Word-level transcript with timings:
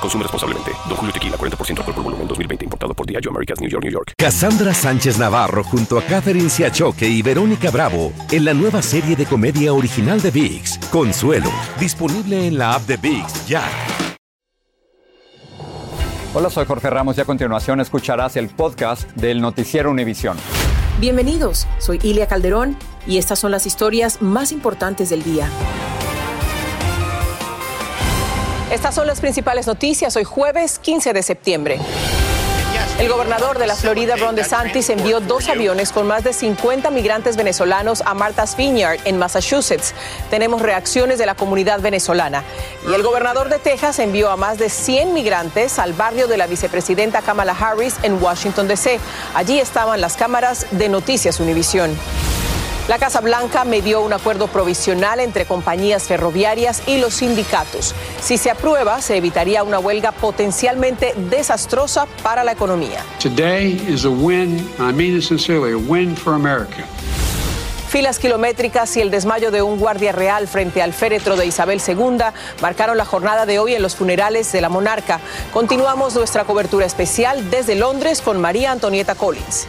Consume 0.00 0.22
responsablemente. 0.22 0.72
Don 0.88 0.96
Julio 0.96 1.12
Tequila, 1.12 1.36
40% 1.36 1.78
alcohol 1.78 1.94
por 1.94 2.04
volumen, 2.04 2.28
2020. 2.28 2.64
Importado 2.64 2.94
por 2.94 3.06
Diageo 3.06 3.30
Americas, 3.30 3.60
New 3.60 3.68
York, 3.68 3.84
New 3.84 3.92
York. 3.92 4.12
Cassandra 4.16 4.72
Sánchez 4.72 5.18
Navarro 5.18 5.62
junto 5.64 5.98
a 5.98 6.02
Catherine 6.02 6.48
Siachoque 6.48 7.08
y 7.08 7.22
Verónica 7.22 7.70
Bravo 7.70 8.12
en 8.30 8.44
la 8.44 8.54
nueva 8.54 8.82
serie 8.82 9.16
de 9.16 9.26
comedia 9.26 9.72
original 9.72 10.20
de 10.20 10.30
VIX, 10.30 10.78
Consuelo. 10.90 11.50
Disponible 11.78 12.46
en 12.46 12.58
la 12.58 12.74
app 12.74 12.82
de 12.82 12.96
VIX, 12.96 13.46
ya. 13.46 13.64
Hola, 16.32 16.48
soy 16.48 16.64
Jorge 16.64 16.88
Ramos 16.88 17.18
y 17.18 17.20
a 17.20 17.24
continuación 17.24 17.80
escucharás 17.80 18.36
el 18.36 18.48
podcast 18.48 19.10
del 19.16 19.40
Noticiero 19.40 19.90
Univisión. 19.90 20.36
Bienvenidos, 21.00 21.66
soy 21.78 21.98
Ilia 22.02 22.28
Calderón 22.28 22.76
y 23.06 23.18
estas 23.18 23.40
son 23.40 23.50
las 23.50 23.66
historias 23.66 24.22
más 24.22 24.52
importantes 24.52 25.10
del 25.10 25.24
día. 25.24 25.48
Estas 28.70 28.94
son 28.94 29.08
las 29.08 29.20
principales 29.20 29.66
noticias 29.66 30.14
hoy 30.14 30.22
jueves 30.22 30.78
15 30.78 31.12
de 31.12 31.22
septiembre. 31.24 31.80
El 33.00 33.08
gobernador 33.08 33.58
de 33.58 33.66
la 33.66 33.74
Florida, 33.74 34.14
Ron 34.14 34.36
DeSantis, 34.36 34.90
envió 34.90 35.18
dos 35.18 35.48
aviones 35.48 35.90
con 35.90 36.06
más 36.06 36.22
de 36.22 36.32
50 36.32 36.88
migrantes 36.90 37.36
venezolanos 37.36 38.00
a 38.06 38.14
Martha's 38.14 38.56
Vineyard, 38.56 39.00
en 39.06 39.18
Massachusetts. 39.18 39.92
Tenemos 40.30 40.62
reacciones 40.62 41.18
de 41.18 41.26
la 41.26 41.34
comunidad 41.34 41.80
venezolana. 41.80 42.44
Y 42.88 42.94
el 42.94 43.02
gobernador 43.02 43.48
de 43.48 43.58
Texas 43.58 43.98
envió 43.98 44.30
a 44.30 44.36
más 44.36 44.58
de 44.58 44.68
100 44.68 45.14
migrantes 45.14 45.80
al 45.80 45.92
barrio 45.92 46.28
de 46.28 46.36
la 46.36 46.46
vicepresidenta 46.46 47.22
Kamala 47.22 47.56
Harris 47.58 47.96
en 48.04 48.22
Washington, 48.22 48.68
D.C. 48.68 49.00
Allí 49.34 49.58
estaban 49.58 50.00
las 50.00 50.16
cámaras 50.16 50.66
de 50.70 50.88
Noticias 50.88 51.40
Univisión. 51.40 51.90
La 52.90 52.98
Casa 52.98 53.20
Blanca 53.20 53.64
medió 53.64 54.00
un 54.00 54.12
acuerdo 54.12 54.48
provisional 54.48 55.20
entre 55.20 55.46
compañías 55.46 56.08
ferroviarias 56.08 56.82
y 56.88 56.98
los 56.98 57.14
sindicatos. 57.14 57.94
Si 58.20 58.36
se 58.36 58.50
aprueba, 58.50 59.00
se 59.00 59.16
evitaría 59.16 59.62
una 59.62 59.78
huelga 59.78 60.10
potencialmente 60.10 61.14
desastrosa 61.30 62.06
para 62.24 62.42
la 62.42 62.50
economía. 62.50 63.04
Today 63.22 63.80
is 63.88 64.04
a 64.04 64.10
win, 64.10 64.68
I 64.80 64.92
mean 64.92 65.16
it 65.16 65.22
sincerely, 65.22 65.72
a 65.72 65.78
win 65.78 66.16
for 66.16 66.34
America. 66.34 66.84
Filas 67.88 68.18
kilométricas 68.18 68.96
y 68.96 69.02
el 69.02 69.12
desmayo 69.12 69.52
de 69.52 69.62
un 69.62 69.78
guardia 69.78 70.10
real 70.10 70.48
frente 70.48 70.82
al 70.82 70.92
féretro 70.92 71.36
de 71.36 71.46
Isabel 71.46 71.80
II 71.86 72.18
marcaron 72.60 72.96
la 72.96 73.04
jornada 73.04 73.46
de 73.46 73.60
hoy 73.60 73.76
en 73.76 73.82
los 73.82 73.94
funerales 73.94 74.50
de 74.50 74.60
la 74.60 74.68
monarca. 74.68 75.20
Continuamos 75.52 76.16
nuestra 76.16 76.42
cobertura 76.42 76.86
especial 76.86 77.50
desde 77.50 77.76
Londres 77.76 78.20
con 78.20 78.40
María 78.40 78.72
Antonieta 78.72 79.14
Collins. 79.14 79.68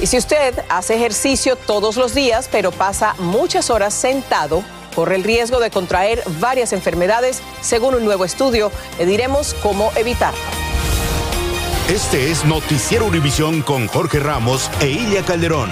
Y 0.00 0.06
si 0.06 0.18
usted 0.18 0.54
hace 0.68 0.96
ejercicio 0.96 1.56
todos 1.56 1.96
los 1.96 2.14
días, 2.14 2.48
pero 2.50 2.72
pasa 2.72 3.14
muchas 3.18 3.70
horas 3.70 3.94
sentado, 3.94 4.64
corre 4.94 5.16
el 5.16 5.24
riesgo 5.24 5.60
de 5.60 5.70
contraer 5.70 6.22
varias 6.40 6.72
enfermedades, 6.72 7.42
según 7.60 7.94
un 7.94 8.04
nuevo 8.04 8.24
estudio. 8.24 8.72
Le 8.98 9.06
diremos 9.06 9.54
cómo 9.62 9.92
evitarlo. 9.96 10.38
Este 11.88 12.30
es 12.30 12.44
Noticiero 12.44 13.06
Univisión 13.06 13.62
con 13.62 13.86
Jorge 13.86 14.18
Ramos 14.18 14.70
e 14.80 14.88
Ilia 14.88 15.22
Calderón. 15.22 15.70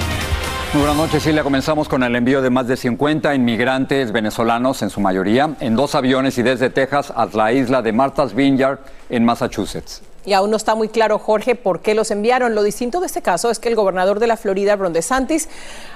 Muy 0.72 0.82
buenas 0.82 0.96
noches, 0.96 1.22
Silvia. 1.22 1.42
Comenzamos 1.42 1.88
con 1.88 2.02
el 2.02 2.14
envío 2.14 2.40
de 2.40 2.48
más 2.48 2.66
de 2.66 2.76
50 2.76 3.34
inmigrantes 3.34 4.12
venezolanos, 4.12 4.82
en 4.82 4.90
su 4.90 5.00
mayoría, 5.00 5.54
en 5.60 5.74
dos 5.74 5.94
aviones 5.94 6.38
y 6.38 6.42
desde 6.42 6.70
Texas 6.70 7.12
a 7.14 7.26
la 7.32 7.52
isla 7.52 7.82
de 7.82 7.92
Martha's 7.92 8.34
Vineyard, 8.34 8.78
en 9.10 9.24
Massachusetts. 9.24 10.02
Y 10.24 10.34
aún 10.34 10.50
no 10.50 10.56
está 10.56 10.74
muy 10.74 10.88
claro, 10.88 11.18
Jorge, 11.18 11.56
por 11.56 11.80
qué 11.80 11.94
los 11.94 12.10
enviaron. 12.10 12.54
Lo 12.54 12.62
distinto 12.62 13.00
de 13.00 13.06
este 13.06 13.22
caso 13.22 13.50
es 13.50 13.58
que 13.58 13.68
el 13.68 13.74
gobernador 13.74 14.20
de 14.20 14.28
la 14.28 14.36
Florida, 14.36 14.76
Ron 14.76 14.92
DeSantis, 14.92 15.48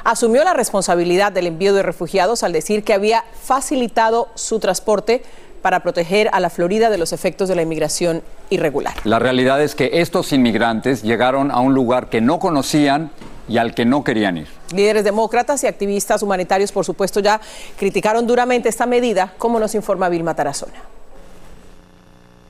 asumió 0.04 0.42
la 0.42 0.52
responsabilidad 0.52 1.30
del 1.32 1.46
envío 1.46 1.74
de 1.74 1.82
refugiados 1.82 2.42
al 2.42 2.52
decir 2.52 2.82
que 2.82 2.92
había 2.92 3.24
facilitado 3.40 4.28
su 4.34 4.58
transporte 4.58 5.22
para 5.62 5.80
proteger 5.80 6.28
a 6.32 6.40
la 6.40 6.50
Florida 6.50 6.90
de 6.90 6.98
los 6.98 7.12
efectos 7.12 7.48
de 7.48 7.56
la 7.56 7.62
inmigración 7.62 8.22
irregular. 8.50 8.94
La 9.04 9.18
realidad 9.18 9.60
es 9.62 9.74
que 9.74 9.90
estos 10.00 10.32
inmigrantes 10.32 11.02
llegaron 11.02 11.50
a 11.50 11.60
un 11.60 11.74
lugar 11.74 12.08
que 12.08 12.20
no 12.20 12.38
conocían 12.38 13.10
y 13.48 13.58
al 13.58 13.74
que 13.74 13.84
no 13.84 14.04
querían 14.04 14.38
ir. 14.38 14.48
Líderes 14.74 15.04
demócratas 15.04 15.62
y 15.64 15.66
activistas 15.66 16.22
humanitarios, 16.22 16.72
por 16.72 16.84
supuesto, 16.84 17.20
ya 17.20 17.40
criticaron 17.78 18.26
duramente 18.26 18.68
esta 18.68 18.86
medida, 18.86 19.34
como 19.38 19.60
nos 19.60 19.74
informa 19.74 20.08
Vilma 20.08 20.34
Tarazona. 20.34 20.95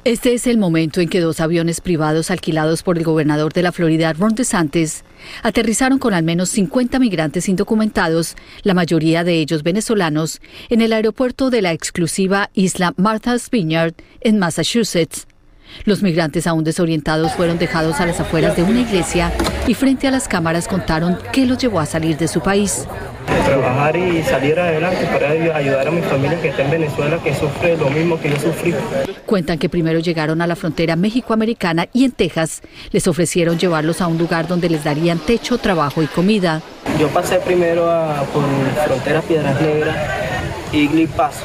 Este 0.06 0.34
es 0.34 0.46
el 0.46 0.56
momento 0.56 1.00
en 1.00 1.08
que 1.08 1.18
dos 1.18 1.40
aviones 1.40 1.80
privados 1.80 2.30
alquilados 2.30 2.84
por 2.84 2.96
el 2.96 3.02
gobernador 3.02 3.52
de 3.52 3.64
la 3.64 3.72
Florida, 3.72 4.12
Ron 4.12 4.36
DeSantis, 4.36 5.02
aterrizaron 5.42 5.98
con 5.98 6.14
al 6.14 6.22
menos 6.22 6.48
50 6.50 7.00
migrantes 7.00 7.48
indocumentados, 7.48 8.36
la 8.62 8.72
mayoría 8.72 9.24
de 9.24 9.40
ellos 9.40 9.64
venezolanos, 9.64 10.40
en 10.68 10.80
el 10.80 10.92
aeropuerto 10.92 11.50
de 11.50 11.60
la 11.60 11.72
exclusiva 11.72 12.50
isla 12.54 12.94
Martha's 12.96 13.50
Vineyard, 13.50 13.94
en 14.20 14.38
Massachusetts. 14.38 15.26
Los 15.84 16.02
migrantes 16.02 16.46
aún 16.46 16.64
desorientados 16.64 17.32
fueron 17.32 17.58
dejados 17.58 18.00
a 18.00 18.06
las 18.06 18.20
afueras 18.20 18.56
de 18.56 18.62
una 18.62 18.80
iglesia 18.80 19.32
y 19.66 19.74
frente 19.74 20.08
a 20.08 20.10
las 20.10 20.28
cámaras 20.28 20.68
contaron 20.68 21.18
qué 21.32 21.46
los 21.46 21.58
llevó 21.58 21.80
a 21.80 21.86
salir 21.86 22.16
de 22.16 22.28
su 22.28 22.40
país. 22.40 22.86
Trabajar 23.44 23.96
y 23.96 24.22
salir 24.22 24.58
adelante 24.58 25.06
para 25.06 25.30
ayudar 25.56 25.88
a 25.88 25.90
mi 25.90 26.00
familia 26.02 26.40
que 26.40 26.48
está 26.48 26.62
en 26.62 26.70
Venezuela, 26.70 27.18
que 27.22 27.34
sufre 27.34 27.76
lo 27.76 27.90
mismo 27.90 28.20
que 28.20 28.30
yo 28.30 28.36
sufrí. 28.38 28.74
Cuentan 29.26 29.58
que 29.58 29.68
primero 29.68 29.98
llegaron 29.98 30.40
a 30.40 30.46
la 30.46 30.56
frontera 30.56 30.96
México-Americana 30.96 31.88
y 31.92 32.04
en 32.04 32.12
Texas 32.12 32.62
les 32.92 33.06
ofrecieron 33.08 33.58
llevarlos 33.58 34.00
a 34.00 34.06
un 34.06 34.18
lugar 34.18 34.46
donde 34.46 34.68
les 34.68 34.84
darían 34.84 35.18
techo, 35.18 35.58
trabajo 35.58 36.02
y 36.02 36.06
comida. 36.06 36.62
Yo 37.00 37.08
pasé 37.08 37.36
primero 37.38 37.90
a, 37.90 38.22
por 38.32 38.44
frontera 38.84 39.20
Piedras 39.22 39.60
Negras 39.60 39.96
y 40.72 41.06
Paso 41.06 41.44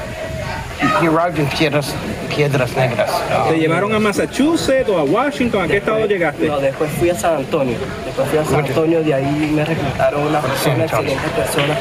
y 0.82 1.56
piedras, 1.56 1.94
piedras 2.36 2.76
negras. 2.76 3.12
¿Te 3.50 3.58
llevaron 3.58 3.94
a 3.94 4.00
Massachusetts 4.00 4.90
o 4.90 4.98
a 4.98 5.04
Washington? 5.04 5.64
¿A 5.64 5.68
qué 5.68 5.78
estado 5.78 6.06
llegaste? 6.06 6.48
No, 6.48 6.60
después 6.60 6.92
fui 6.92 7.10
a 7.10 7.16
San 7.16 7.38
Antonio. 7.38 7.78
Después 8.06 8.28
fui 8.30 8.40
a 8.40 8.46
San 8.46 8.66
Antonio, 8.66 9.04
de 9.04 9.14
ahí 9.14 9.52
me 9.54 9.64
reclutaron 9.64 10.28
una 10.28 10.42
persona, 10.42 10.86
excelentes 10.86 11.32
personas. 11.32 11.78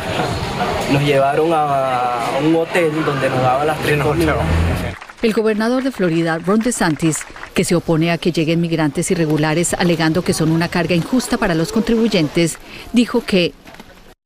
Nos 0.93 1.03
llevaron 1.03 1.51
a 1.53 2.39
un 2.45 2.55
hotel 2.57 2.93
donde 3.05 3.31
nos 3.31 3.43
daban 3.43 3.67
las 3.67 3.79
tres 3.81 4.03
comidas. 4.03 4.37
El 5.23 5.35
gobernador 5.35 5.83
de 5.83 5.91
Florida, 5.91 6.39
Ron 6.39 6.61
DeSantis, 6.61 7.19
que 7.53 7.65
se 7.65 7.75
opone 7.75 8.11
a 8.11 8.17
que 8.17 8.33
lleguen 8.33 8.61
migrantes 8.61 9.11
irregulares 9.11 9.75
alegando 9.75 10.23
que 10.23 10.33
son 10.33 10.51
una 10.51 10.69
carga 10.69 10.95
injusta 10.95 11.37
para 11.37 11.55
los 11.55 11.73
contribuyentes, 11.73 12.57
dijo 12.95 13.23
que 13.23 13.53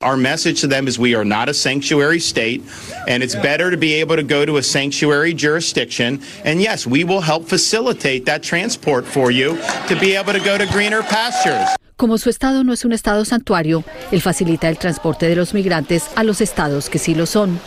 Our 0.04 0.18
message 0.18 0.60
to 0.60 0.66
them 0.66 0.86
is 0.86 0.98
we 0.98 1.14
are 1.14 1.24
not 1.24 1.48
a 1.48 1.54
sanctuary 1.54 2.20
state, 2.20 2.62
and 3.08 3.22
it's 3.22 3.34
better 3.34 3.70
to 3.70 3.78
be 3.78 3.94
able 3.94 4.16
to 4.16 4.22
go 4.22 4.44
to 4.44 4.58
a 4.58 4.62
sanctuary 4.62 5.32
jurisdiction. 5.32 6.20
And 6.44 6.60
yes, 6.60 6.86
we 6.86 7.04
will 7.04 7.22
help 7.22 7.48
facilitate 7.48 8.26
that 8.26 8.42
transport 8.42 9.06
for 9.06 9.30
you 9.30 9.56
to 9.88 9.96
be 9.98 10.14
able 10.14 10.34
to 10.34 10.40
go 10.40 10.58
to 10.58 10.66
greener 10.66 11.02
pastures. 11.02 11.74
Como 11.96 12.18
su 12.18 12.28
estado 12.28 12.62
no 12.64 12.74
es 12.74 12.84
un 12.84 12.92
estado 12.92 13.24
santuario, 13.24 13.82
él 14.12 14.20
facilita 14.20 14.68
el 14.68 14.76
transporte 14.76 15.26
de 15.26 15.36
los 15.36 15.54
migrantes 15.54 16.10
a 16.16 16.22
los 16.22 16.42
estados 16.42 16.90
que 16.90 16.98
sí 16.98 17.14
lo 17.14 17.24
son. 17.24 17.58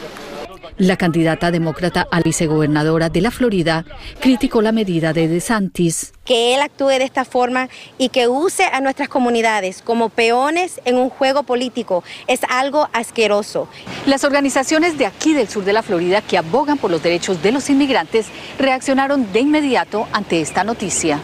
La 0.77 0.95
candidata 0.95 1.49
demócrata 1.49 2.07
a 2.11 2.21
vicegobernadora 2.21 3.09
de 3.09 3.21
la 3.21 3.31
Florida 3.31 3.83
criticó 4.19 4.61
la 4.61 4.71
medida 4.71 5.11
de 5.11 5.27
DeSantis. 5.27 6.13
Que 6.23 6.53
él 6.53 6.61
actúe 6.61 6.89
de 6.89 7.03
esta 7.03 7.25
forma 7.25 7.67
y 7.97 8.09
que 8.09 8.27
use 8.27 8.63
a 8.63 8.79
nuestras 8.79 9.09
comunidades 9.09 9.81
como 9.81 10.09
peones 10.09 10.79
en 10.85 10.97
un 10.97 11.09
juego 11.09 11.41
político 11.41 12.03
es 12.27 12.41
algo 12.47 12.89
asqueroso. 12.93 13.67
Las 14.05 14.23
organizaciones 14.23 14.99
de 14.99 15.07
aquí 15.07 15.33
del 15.33 15.47
sur 15.47 15.65
de 15.65 15.73
la 15.73 15.81
Florida 15.81 16.21
que 16.21 16.37
abogan 16.37 16.77
por 16.77 16.91
los 16.91 17.01
derechos 17.01 17.41
de 17.41 17.51
los 17.51 17.71
inmigrantes 17.71 18.27
reaccionaron 18.59 19.33
de 19.33 19.39
inmediato 19.39 20.07
ante 20.11 20.41
esta 20.41 20.63
noticia. 20.63 21.19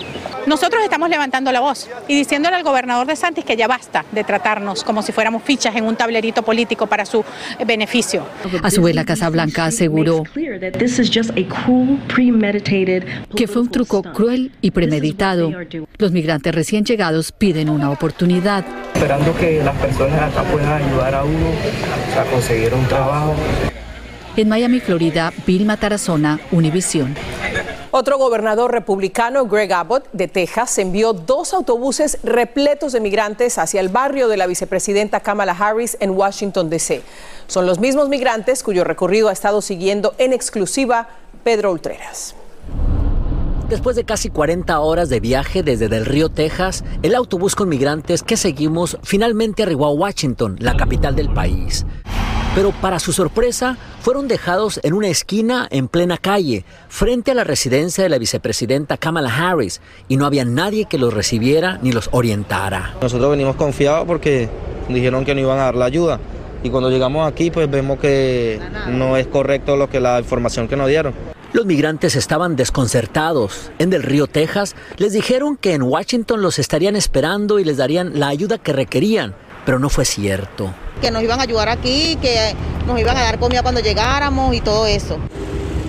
Nosotros 0.46 0.84
estamos 0.84 1.10
levantando 1.10 1.54
la 1.54 1.62
voz 1.62 1.90
y 2.08 2.16
diciéndole 2.16 2.58
al 2.58 2.64
gobernador 2.64 3.08
de 3.08 3.16
Santis 3.16 3.46
que 3.46 3.56
ya 3.56 3.68
basta 3.68 4.04
de 4.12 4.26
tratarnos 4.26 4.84
como 4.84 5.02
si 5.02 5.14
fuéramos 5.14 5.44
fichas 5.44 5.74
en 5.76 5.86
un 5.86 5.96
tablerito 5.96 6.44
político 6.44 6.88
para 6.88 7.06
su 7.06 7.24
beneficio. 7.66 8.26
A 8.62 8.70
su 8.70 8.82
vez, 8.82 8.94
la 8.94 9.06
Casa 9.06 9.30
Blanca 9.30 9.43
aseguró 9.66 10.24
que 13.36 13.48
fue 13.48 13.62
un 13.62 13.70
truco 13.70 14.04
cruel 14.04 14.52
y 14.62 14.72
premeditado. 14.72 15.52
Los 15.98 16.12
migrantes 16.12 16.54
recién 16.54 16.86
llegados 16.86 17.32
piden 17.32 17.70
una 17.70 17.90
oportunidad. 17.92 18.66
Esperando 18.94 19.36
que 19.38 19.64
las 19.64 19.76
personas 19.78 20.22
acá 20.22 20.44
puedan 20.44 20.82
ayudar 20.82 21.16
a 21.16 21.24
uno 21.24 21.48
a 22.20 22.32
conseguir 22.32 22.74
un 22.74 22.86
trabajo. 22.88 23.36
En 24.36 24.50
Miami, 24.50 24.80
Florida, 24.80 25.32
Vilma 25.46 25.78
Tarazona, 25.78 26.40
Univisión. 26.52 27.16
Otro 27.96 28.18
gobernador 28.18 28.72
republicano, 28.72 29.46
Greg 29.46 29.72
Abbott, 29.72 30.08
de 30.14 30.28
Texas, 30.28 30.80
envió 30.80 31.14
dos 31.14 31.54
autobuses 31.54 32.18
repletos 32.24 32.92
de 32.92 33.00
migrantes 33.00 33.60
hacia 33.60 33.80
el 33.82 33.90
barrio 33.90 34.28
de 34.28 34.36
la 34.36 34.48
vicepresidenta 34.48 35.20
Kamala 35.20 35.52
Harris 35.52 35.96
en 36.00 36.10
Washington, 36.10 36.72
D.C. 36.72 37.04
Son 37.46 37.68
los 37.68 37.78
mismos 37.78 38.10
migrantes 38.10 38.64
cuyo 38.64 38.84
recorrido 38.84 39.30
ha 39.30 39.32
estado 39.32 39.62
siguiendo 39.62 40.16
en 40.18 40.34
exclusiva 40.34 41.08
Pedro 41.44 41.72
Ultreras. 41.72 42.34
Después 43.70 43.96
de 43.96 44.06
casi 44.06 44.32
40 44.32 44.80
horas 44.80 45.10
de 45.10 45.20
viaje 45.20 45.62
desde 45.62 45.88
Del 45.88 46.08
Río, 46.08 46.30
Texas, 46.30 46.84
el 47.04 47.14
autobús 47.14 47.56
con 47.56 47.70
migrantes 47.70 48.24
que 48.24 48.38
seguimos 48.38 48.98
finalmente 49.04 49.62
arribó 49.62 49.86
a 49.86 49.92
Washington, 49.92 50.56
la 50.60 50.76
capital 50.76 51.16
del 51.16 51.32
país. 51.32 51.86
Pero 52.56 52.72
para 52.72 53.00
su 53.00 53.14
sorpresa, 53.14 53.78
fueron 54.02 54.28
dejados 54.28 54.80
en 54.84 54.94
una 54.94 55.08
esquina 55.08 55.68
en 55.72 55.88
plena 55.88 56.20
calle, 56.20 56.66
frente 56.88 57.32
a 57.32 57.34
la 57.34 57.44
residencia 57.44 58.04
de 58.04 58.10
la 58.12 58.20
vicepresidenta 58.20 58.98
Kamala 58.98 59.36
Harris, 59.36 59.82
y 60.08 60.18
no 60.18 60.28
había 60.28 60.46
nadie 60.46 60.86
que 60.86 61.00
los 61.00 61.16
recibiera 61.16 61.80
ni 61.82 61.92
los 61.92 62.10
orientara. 62.12 62.94
Nosotros 63.02 63.32
venimos 63.32 63.56
confiados 63.56 64.06
porque 64.06 64.50
dijeron 64.88 65.26
que 65.26 65.34
no 65.34 65.42
iban 65.42 65.58
a 65.58 65.64
dar 65.64 65.76
la 65.76 65.86
ayuda. 65.86 66.20
Y 66.62 66.70
cuando 66.70 66.92
llegamos 66.92 67.28
aquí, 67.28 67.50
pues 67.50 67.70
vemos 67.72 67.98
que 67.98 68.60
no 68.88 69.18
es 69.18 69.26
correcto 69.26 69.76
lo 69.76 69.90
que 69.90 70.00
la 70.00 70.20
información 70.20 70.68
que 70.68 70.76
nos 70.76 70.88
dieron. 70.88 71.14
Los 71.54 71.66
migrantes 71.66 72.16
estaban 72.16 72.56
desconcertados. 72.56 73.72
En 73.80 73.90
Del 73.90 74.04
Río, 74.04 74.28
Texas, 74.28 74.76
les 74.98 75.12
dijeron 75.12 75.58
que 75.58 75.74
en 75.74 75.82
Washington 75.82 76.42
los 76.42 76.60
estarían 76.60 76.96
esperando 76.96 77.60
y 77.60 77.64
les 77.64 77.78
darían 77.78 78.20
la 78.20 78.28
ayuda 78.28 78.60
que 78.60 78.74
requerían, 78.74 79.36
pero 79.66 79.80
no 79.80 79.90
fue 79.90 80.06
cierto. 80.06 80.74
Que 81.02 81.12
nos 81.12 81.24
iban 81.24 81.40
a 81.40 81.44
ayudar 81.44 81.70
aquí, 81.70 82.18
que 82.22 82.56
nos 82.88 83.00
iban 83.00 83.18
a 83.18 83.22
dar 83.22 83.40
comida 83.40 83.62
cuando 83.62 83.82
llegáramos 83.82 84.56
y 84.56 84.62
todo 84.62 84.86
eso. 84.86 85.18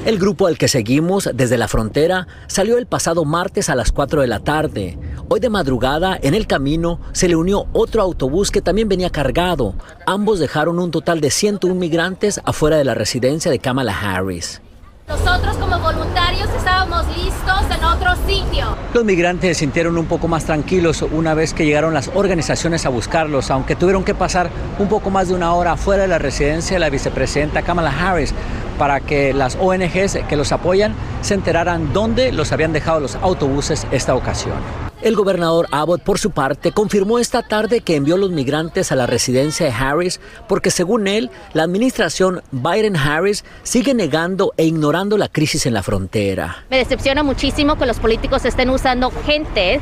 El 0.05 0.19
grupo 0.19 0.47
al 0.47 0.59
que 0.59 0.69
seguimos 0.69 1.31
desde 1.33 1.57
la 1.57 1.67
frontera 1.67 2.27
salió 2.47 2.77
el 2.77 2.87
pasado 2.87 3.25
martes 3.25 3.71
a 3.71 3.75
las 3.75 3.91
4 3.91 4.21
de 4.21 4.27
la 4.27 4.41
tarde. 4.41 4.99
Hoy 5.29 5.41
de 5.41 5.49
madrugada, 5.49 6.19
en 6.21 6.35
el 6.35 6.47
camino, 6.47 7.01
se 7.13 7.27
le 7.27 7.37
unió 7.37 7.67
otro 7.73 8.03
autobús 8.03 8.51
que 8.51 8.61
también 8.61 8.87
venía 8.87 9.09
cargado. 9.09 9.75
Ambos 10.07 10.41
dejaron 10.41 10.79
un 10.79 10.91
total 10.91 11.23
de 11.23 11.31
101 11.31 11.75
migrantes 11.75 12.39
afuera 12.45 12.77
de 12.77 12.85
la 12.85 12.93
residencia 12.93 13.51
de 13.51 13.61
Kamala 13.61 13.99
Harris. 13.99 14.61
Nosotros 15.07 15.57
como 15.59 15.79
voluntarios 15.81 16.49
estábamos 16.57 17.07
listos 17.09 17.61
en 17.77 17.85
otro 17.85 18.17
sitio. 18.27 18.75
Los 18.95 19.05
migrantes 19.05 19.57
se 19.57 19.61
sintieron 19.61 19.99
un 19.99 20.07
poco 20.07 20.29
más 20.29 20.47
tranquilos 20.47 21.03
una 21.03 21.35
vez 21.35 21.53
que 21.53 21.67
llegaron 21.67 21.93
las 21.93 22.11
organizaciones 22.15 22.87
a 22.87 22.89
buscarlos, 22.89 23.51
aunque 23.51 23.77
tuvieron 23.77 24.03
que 24.03 24.15
pasar 24.15 24.49
un 24.79 24.89
poco 24.89 25.11
más 25.11 25.29
de 25.29 25.35
una 25.35 25.53
hora 25.53 25.77
fuera 25.77 26.03
de 26.03 26.09
la 26.09 26.19
residencia 26.19 26.77
de 26.77 26.81
la 26.81 26.89
vicepresidenta 26.89 27.63
Kamala 27.63 27.91
Harris 27.91 28.33
para 28.79 29.01
que 29.01 29.35
las 29.35 29.57
ONGs 29.57 30.21
que 30.27 30.37
los 30.37 30.53
apoyan 30.53 30.95
se 31.21 31.35
enteraran 31.35 31.93
dónde 31.93 32.33
los 32.33 32.53
habían 32.53 32.73
dejado 32.73 33.01
los 33.01 33.17
autobuses 33.17 33.87
esta 33.91 34.15
ocasión. 34.15 34.84
El 35.05 35.17
gobernador 35.17 35.69
Abbott, 35.71 36.01
por 36.01 36.19
su 36.19 36.31
parte, 36.31 36.73
confirmó 36.73 37.19
esta 37.19 37.43
tarde 37.43 37.83
que 37.83 37.95
envió 37.95 38.17
los 38.17 38.31
migrantes 38.31 38.91
a 38.91 38.97
la 38.97 39.07
residencia 39.07 39.67
de 39.67 39.73
Harris 39.73 40.19
porque, 40.49 40.71
según 40.71 41.07
él, 41.09 41.31
la 41.53 41.65
administración 41.65 42.41
Biden-Harris 42.53 43.45
sigue 43.65 43.93
negando 43.93 44.55
e 44.57 44.65
ignorando 44.65 45.19
la 45.19 45.29
crisis 45.29 45.67
en 45.67 45.75
la 45.75 45.83
frontera. 45.83 46.65
Me 46.71 46.79
decepciona 46.79 47.23
muchísimo 47.23 47.77
que 47.77 47.85
los 47.85 47.99
políticos 47.99 48.47
estén 48.47 48.71
usando 48.71 49.13
gente 49.27 49.79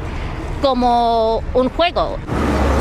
como 0.60 1.44
un 1.54 1.69
juego. 1.69 2.19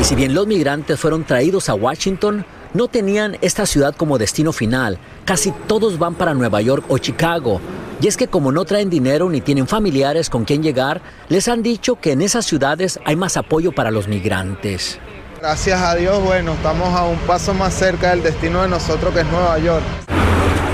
Y 0.00 0.04
si 0.04 0.16
bien 0.16 0.34
los 0.34 0.48
migrantes 0.48 0.98
fueron 0.98 1.22
traídos 1.22 1.68
a 1.68 1.74
Washington, 1.74 2.44
no 2.74 2.88
tenían 2.88 3.36
esta 3.40 3.66
ciudad 3.66 3.94
como 3.94 4.18
destino 4.18 4.52
final. 4.52 4.98
Casi 5.24 5.52
todos 5.66 5.98
van 5.98 6.14
para 6.14 6.34
Nueva 6.34 6.60
York 6.60 6.84
o 6.88 6.98
Chicago. 6.98 7.60
Y 8.00 8.08
es 8.08 8.16
que 8.16 8.26
como 8.28 8.50
no 8.50 8.64
traen 8.64 8.90
dinero 8.90 9.28
ni 9.28 9.40
tienen 9.40 9.68
familiares 9.68 10.28
con 10.28 10.44
quien 10.44 10.62
llegar, 10.62 11.00
les 11.28 11.48
han 11.48 11.62
dicho 11.62 11.96
que 11.96 12.12
en 12.12 12.22
esas 12.22 12.46
ciudades 12.46 12.98
hay 13.04 13.16
más 13.16 13.36
apoyo 13.36 13.72
para 13.72 13.90
los 13.90 14.08
migrantes. 14.08 14.98
Gracias 15.40 15.80
a 15.80 15.94
Dios, 15.94 16.22
bueno, 16.22 16.52
estamos 16.54 16.88
a 16.94 17.04
un 17.04 17.18
paso 17.18 17.52
más 17.54 17.74
cerca 17.74 18.10
del 18.10 18.22
destino 18.22 18.62
de 18.62 18.68
nosotros 18.68 19.12
que 19.12 19.20
es 19.20 19.26
Nueva 19.26 19.58
York. 19.58 19.84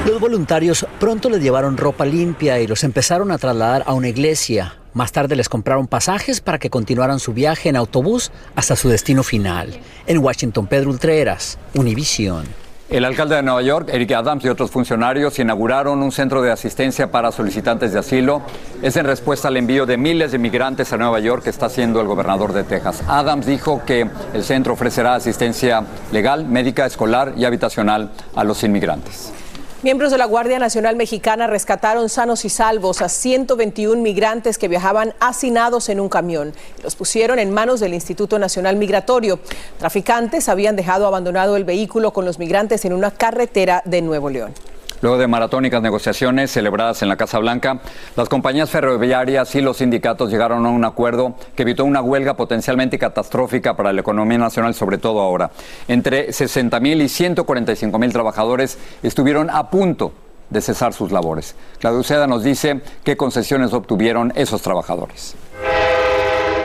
Los 0.07 0.21
voluntarios 0.21 0.87
pronto 0.99 1.29
les 1.29 1.43
llevaron 1.43 1.77
ropa 1.77 2.07
limpia 2.07 2.61
y 2.61 2.67
los 2.67 2.83
empezaron 2.83 3.31
a 3.31 3.37
trasladar 3.37 3.83
a 3.87 3.93
una 3.93 4.09
iglesia. 4.09 4.78
Más 4.95 5.13
tarde 5.13 5.37
les 5.37 5.49
compraron 5.49 5.87
pasajes 5.87 6.41
para 6.41 6.59
que 6.59 6.71
continuaran 6.71 7.21
su 7.21 7.33
viaje 7.33 7.69
en 7.69 7.77
autobús 7.77 8.33
hasta 8.57 8.77
su 8.77 8.89
destino 8.89 9.23
final. 9.23 9.79
En 10.07 10.19
Washington, 10.19 10.67
Pedro 10.67 10.91
Ultreras, 10.91 11.59
Univisión. 11.75 12.47
El 12.89 13.05
alcalde 13.05 13.37
de 13.37 13.43
Nueva 13.43 13.61
York, 13.61 13.91
Eric 13.93 14.13
Adams, 14.13 14.43
y 14.47 14.49
otros 14.49 14.71
funcionarios 14.71 15.39
inauguraron 15.39 16.03
un 16.03 16.11
centro 16.11 16.41
de 16.41 16.51
asistencia 16.51 17.11
para 17.11 17.31
solicitantes 17.33 17.93
de 17.93 17.99
asilo. 17.99 18.41
Es 18.81 18.97
en 18.97 19.05
respuesta 19.05 19.49
al 19.49 19.59
envío 19.59 19.85
de 19.85 19.99
miles 19.99 20.33
de 20.33 20.39
migrantes 20.39 20.91
a 20.95 20.97
Nueva 20.97 21.21
York 21.21 21.45
que 21.45 21.51
está 21.51 21.67
haciendo 21.67 22.01
el 22.01 22.07
gobernador 22.07 22.55
de 22.55 22.65
Texas. 22.65 23.03
Adams 23.07 23.45
dijo 23.45 23.83
que 23.85 24.09
el 24.33 24.43
centro 24.43 24.73
ofrecerá 24.73 25.17
asistencia 25.17 25.85
legal, 26.13 26.47
médica, 26.47 26.87
escolar 26.87 27.35
y 27.37 27.45
habitacional 27.45 28.11
a 28.35 28.43
los 28.43 28.65
inmigrantes. 28.65 29.35
Miembros 29.81 30.11
de 30.11 30.19
la 30.19 30.25
Guardia 30.25 30.59
Nacional 30.59 30.97
Mexicana 30.97 31.47
rescataron 31.47 32.09
sanos 32.09 32.45
y 32.45 32.49
salvos 32.49 33.01
a 33.01 33.09
121 33.09 34.03
migrantes 34.03 34.59
que 34.59 34.67
viajaban 34.67 35.15
hacinados 35.21 35.89
en 35.89 36.01
un 36.01 36.09
camión. 36.09 36.53
Los 36.83 36.97
pusieron 36.97 37.39
en 37.39 37.53
manos 37.53 37.79
del 37.79 37.95
Instituto 37.95 38.41
Nacional 38.41 38.75
Migratorio. 38.75 39.39
Traficantes 39.79 40.49
habían 40.49 40.75
dejado 40.75 41.07
abandonado 41.07 41.57
el 41.57 41.63
vehículo 41.63 42.13
con 42.13 42.25
los 42.25 42.41
migrantes 42.41 42.85
en 42.87 42.93
una 42.93 43.13
carretera 43.13 43.83
de 43.85 44.03
Nuevo 44.03 44.31
León. 44.31 44.53
Luego 45.01 45.19
de 45.19 45.29
maratónicas 45.29 45.81
negociaciones 45.81 46.51
celebradas 46.51 47.03
en 47.03 47.09
la 47.09 47.17
Casa 47.17 47.39
Blanca, 47.39 47.81
las 48.17 48.29
compañías 48.29 48.69
ferroviarias 48.71 49.55
y 49.55 49.61
los 49.61 49.77
sindicatos 49.77 50.31
llegaron 50.31 50.67
a 50.67 50.71
un 50.71 50.85
acuerdo 50.85 51.37
que 51.55 51.63
evitó 51.63 51.85
una 51.85 52.03
huelga 52.03 52.35
potencialmente 52.35 52.99
catastrófica 52.99 53.77
para 53.77 53.93
la 53.93 54.01
economía 54.01 54.39
nacional, 54.39 54.75
sobre 54.75 54.99
todo 54.99 55.21
ahora. 55.21 55.51
Entre 55.87 56.33
60 56.33 56.81
mil 56.81 57.01
y 57.01 57.09
145 57.09 57.99
mil 57.99 58.13
trabajadores 58.13 58.79
estuvieron 59.03 59.51
a 59.51 59.71
punto 59.71 60.13
de 60.51 60.61
cesar 60.61 60.93
sus 60.93 61.13
labores. 61.13 61.55
Claudia 61.79 62.01
Uceda 62.01 62.27
nos 62.27 62.43
dice 62.43 62.81
qué 63.05 63.17
concesiones 63.17 63.73
obtuvieron 63.73 64.33
esos 64.35 64.63
trabajadores. 64.63 65.37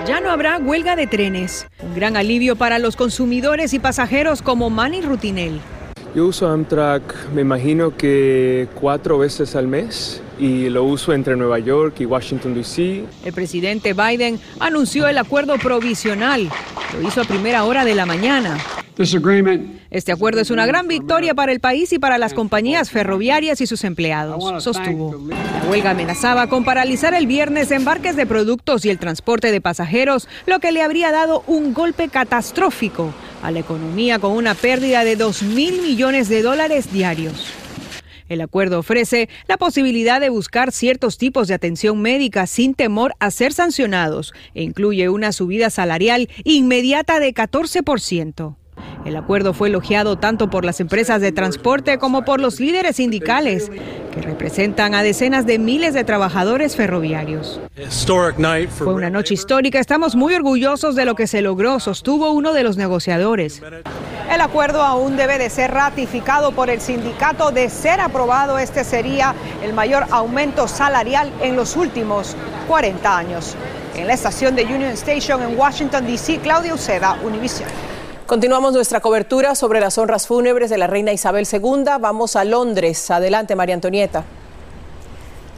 Ya 0.07 0.19
no 0.19 0.31
habrá 0.31 0.57
huelga 0.57 0.95
de 0.95 1.07
trenes. 1.07 1.67
Un 1.81 1.95
gran 1.95 2.17
alivio 2.17 2.55
para 2.55 2.79
los 2.79 2.95
consumidores 2.95 3.73
y 3.73 3.79
pasajeros 3.79 4.41
como 4.41 4.69
Manny 4.69 5.01
Rutinel. 5.01 5.61
Yo 6.15 6.27
uso 6.27 6.47
Amtrak, 6.47 7.31
me 7.33 7.41
imagino 7.41 7.97
que 7.97 8.67
cuatro 8.79 9.17
veces 9.17 9.55
al 9.55 9.67
mes 9.67 10.21
y 10.37 10.69
lo 10.69 10.83
uso 10.83 11.11
entre 11.11 11.35
Nueva 11.35 11.57
York 11.57 11.95
y 12.01 12.05
Washington, 12.05 12.53
D.C. 12.53 13.03
El 13.25 13.33
presidente 13.33 13.93
Biden 13.93 14.39
anunció 14.59 15.07
el 15.07 15.17
acuerdo 15.17 15.57
provisional. 15.57 16.49
Lo 16.93 17.07
hizo 17.07 17.21
a 17.21 17.23
primera 17.23 17.63
hora 17.63 17.83
de 17.83 17.95
la 17.95 18.05
mañana. 18.05 18.59
Este 19.89 20.11
acuerdo 20.11 20.41
es 20.41 20.51
una 20.51 20.67
gran 20.67 20.87
victoria 20.87 21.33
para 21.33 21.51
el 21.51 21.59
país 21.59 21.91
y 21.93 21.97
para 21.97 22.19
las 22.19 22.35
compañías 22.35 22.91
ferroviarias 22.91 23.59
y 23.61 23.65
sus 23.65 23.83
empleados, 23.83 24.63
sostuvo. 24.63 25.19
La 25.29 25.67
huelga 25.67 25.91
amenazaba 25.91 26.45
con 26.45 26.63
paralizar 26.63 27.15
el 27.15 27.25
viernes 27.25 27.71
embarques 27.71 28.15
de 28.15 28.27
productos 28.27 28.85
y 28.85 28.91
el 28.91 28.99
transporte 28.99 29.51
de 29.51 29.61
pasajeros, 29.61 30.27
lo 30.45 30.59
que 30.59 30.71
le 30.71 30.83
habría 30.83 31.11
dado 31.11 31.43
un 31.47 31.73
golpe 31.73 32.07
catastrófico 32.09 33.11
a 33.43 33.51
la 33.51 33.59
economía 33.59 34.17
con 34.19 34.31
una 34.31 34.55
pérdida 34.55 35.03
de 35.03 35.15
2 35.15 35.43
mil 35.43 35.81
millones 35.81 36.29
de 36.29 36.41
dólares 36.41 36.91
diarios. 36.91 37.53
El 38.29 38.41
acuerdo 38.41 38.79
ofrece 38.79 39.29
la 39.47 39.57
posibilidad 39.57 40.21
de 40.21 40.29
buscar 40.29 40.71
ciertos 40.71 41.17
tipos 41.17 41.47
de 41.47 41.53
atención 41.53 42.01
médica 42.01 42.47
sin 42.47 42.73
temor 42.73 43.13
a 43.19 43.29
ser 43.29 43.53
sancionados 43.53 44.33
e 44.55 44.63
incluye 44.63 45.09
una 45.09 45.33
subida 45.33 45.69
salarial 45.69 46.29
inmediata 46.45 47.19
de 47.19 47.33
14%. 47.33 48.55
El 49.05 49.15
acuerdo 49.17 49.53
fue 49.53 49.67
elogiado 49.67 50.17
tanto 50.17 50.49
por 50.49 50.63
las 50.63 50.79
empresas 50.79 51.19
de 51.19 51.31
transporte 51.31 51.97
como 51.97 52.23
por 52.23 52.39
los 52.39 52.59
líderes 52.59 52.95
sindicales, 52.95 53.69
que 54.13 54.21
representan 54.21 54.95
a 54.95 55.03
decenas 55.03 55.45
de 55.45 55.59
miles 55.59 55.93
de 55.93 56.03
trabajadores 56.03 56.75
ferroviarios. 56.75 57.59
Fue 58.77 58.93
una 58.93 59.09
noche 59.09 59.33
histórica, 59.33 59.79
estamos 59.79 60.15
muy 60.15 60.33
orgullosos 60.33 60.95
de 60.95 61.05
lo 61.05 61.15
que 61.15 61.27
se 61.27 61.41
logró, 61.41 61.79
sostuvo 61.79 62.31
uno 62.31 62.53
de 62.53 62.63
los 62.63 62.77
negociadores. 62.77 63.61
El 64.31 64.41
acuerdo 64.41 64.81
aún 64.81 65.17
debe 65.17 65.37
de 65.37 65.49
ser 65.49 65.71
ratificado 65.71 66.53
por 66.53 66.69
el 66.69 66.81
sindicato. 66.81 67.51
De 67.51 67.69
ser 67.69 67.99
aprobado, 67.99 68.57
este 68.57 68.83
sería 68.83 69.35
el 69.63 69.73
mayor 69.73 70.05
aumento 70.11 70.67
salarial 70.67 71.31
en 71.41 71.55
los 71.55 71.75
últimos 71.75 72.35
40 72.67 73.17
años. 73.17 73.55
En 73.95 74.07
la 74.07 74.13
estación 74.13 74.55
de 74.55 74.63
Union 74.63 74.91
Station 74.91 75.43
en 75.43 75.57
Washington, 75.57 76.07
D.C., 76.07 76.39
Claudia 76.39 76.73
Uceda, 76.73 77.17
Univision. 77.23 77.69
Continuamos 78.25 78.73
nuestra 78.73 79.01
cobertura 79.01 79.53
sobre 79.53 79.81
las 79.81 79.97
honras 79.97 80.27
fúnebres 80.27 80.69
de 80.69 80.77
la 80.77 80.87
reina 80.87 81.11
Isabel 81.11 81.45
II. 81.51 81.83
Vamos 81.99 82.37
a 82.37 82.45
Londres. 82.45 83.11
Adelante, 83.11 83.53
María 83.53 83.75
Antonieta. 83.75 84.23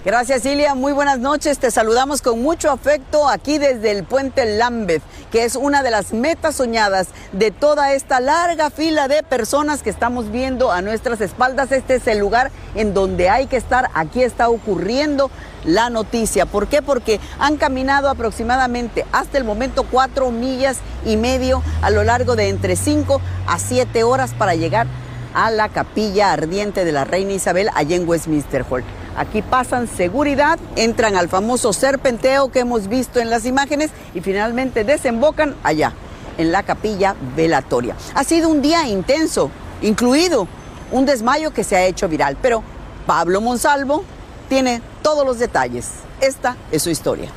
Gracias, 0.06 0.46
Ilia. 0.46 0.76
Muy 0.76 0.94
buenas 0.94 1.18
noches. 1.18 1.58
Te 1.58 1.72
saludamos 1.72 2.22
con 2.22 2.40
mucho 2.40 2.70
afecto 2.70 3.28
aquí 3.28 3.58
desde 3.58 3.90
el 3.90 4.04
puente 4.04 4.46
Lambeth, 4.46 5.02
que 5.32 5.46
es 5.46 5.56
una 5.56 5.82
de 5.82 5.90
las 5.90 6.14
metas 6.14 6.58
soñadas 6.58 7.08
de 7.32 7.50
toda 7.50 7.92
esta 7.92 8.20
larga 8.20 8.70
fila 8.70 9.08
de 9.08 9.24
personas 9.24 9.82
que 9.82 9.90
estamos 9.90 10.32
viendo 10.32 10.72
a 10.72 10.84
nuestras 10.84 11.22
espaldas. 11.22 11.72
Este 11.72 11.96
es 11.96 12.06
el 12.06 12.20
lugar 12.20 12.52
en 12.76 12.94
donde 12.94 13.30
hay 13.30 13.48
que 13.48 13.58
estar. 13.58 13.90
Aquí 13.96 14.22
está 14.22 14.50
ocurriendo 14.50 15.32
la 15.64 15.90
noticia. 15.90 16.46
¿Por 16.46 16.68
qué? 16.68 16.84
Porque 16.84 17.20
han 17.40 17.58
caminado 17.58 18.08
aproximadamente 18.08 19.08
hasta 19.12 19.40
el 19.40 19.44
momento 19.44 19.88
cuatro 19.90 20.30
millas 20.30 20.78
y 21.04 21.18
medio 21.18 21.64
a 21.82 21.90
lo 21.90 22.04
largo 22.04 22.36
de 22.36 22.50
entre 22.50 22.76
cinco 22.76 23.22
a 23.48 23.58
siete 23.58 24.04
horas 24.04 24.36
para 24.36 24.54
llegar 24.54 24.86
a 24.86 25.05
la 25.36 25.70
capilla 25.70 26.32
ardiente 26.32 26.86
de 26.86 26.92
la 26.92 27.04
reina 27.04 27.34
Isabel 27.34 27.70
allá 27.76 27.96
en 27.96 28.08
Westminster 28.08 28.66
Hall. 28.70 28.84
Aquí 29.18 29.42
pasan 29.42 29.88
seguridad, 29.88 30.58
entran 30.76 31.16
al 31.16 31.30
famoso 31.30 31.74
serpenteo 31.74 32.52
que 32.52 32.60
hemos 32.60 32.88
visto 32.88 33.20
en 33.20 33.30
las 33.30 33.46
imágenes 33.46 33.92
y 34.14 34.22
finalmente 34.22 34.84
desembocan 34.84 35.56
allá, 35.64 35.94
en 36.38 36.52
la 36.52 36.64
capilla 36.64 37.16
velatoria. 37.36 37.96
Ha 38.14 38.24
sido 38.24 38.50
un 38.50 38.62
día 38.62 38.88
intenso, 38.88 39.52
incluido 39.82 40.48
un 40.92 41.06
desmayo 41.06 41.52
que 41.52 41.64
se 41.64 41.76
ha 41.76 41.86
hecho 41.86 42.08
viral, 42.08 42.38
pero 42.42 42.64
Pablo 43.06 43.42
Monsalvo 43.42 44.04
tiene 44.50 44.82
todos 45.02 45.26
los 45.26 45.40
detalles. 45.40 45.90
Esta 46.22 46.56
es 46.72 46.82
su 46.82 46.90
historia. 46.90 47.30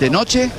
De 0.00 0.10
noche 0.10 0.50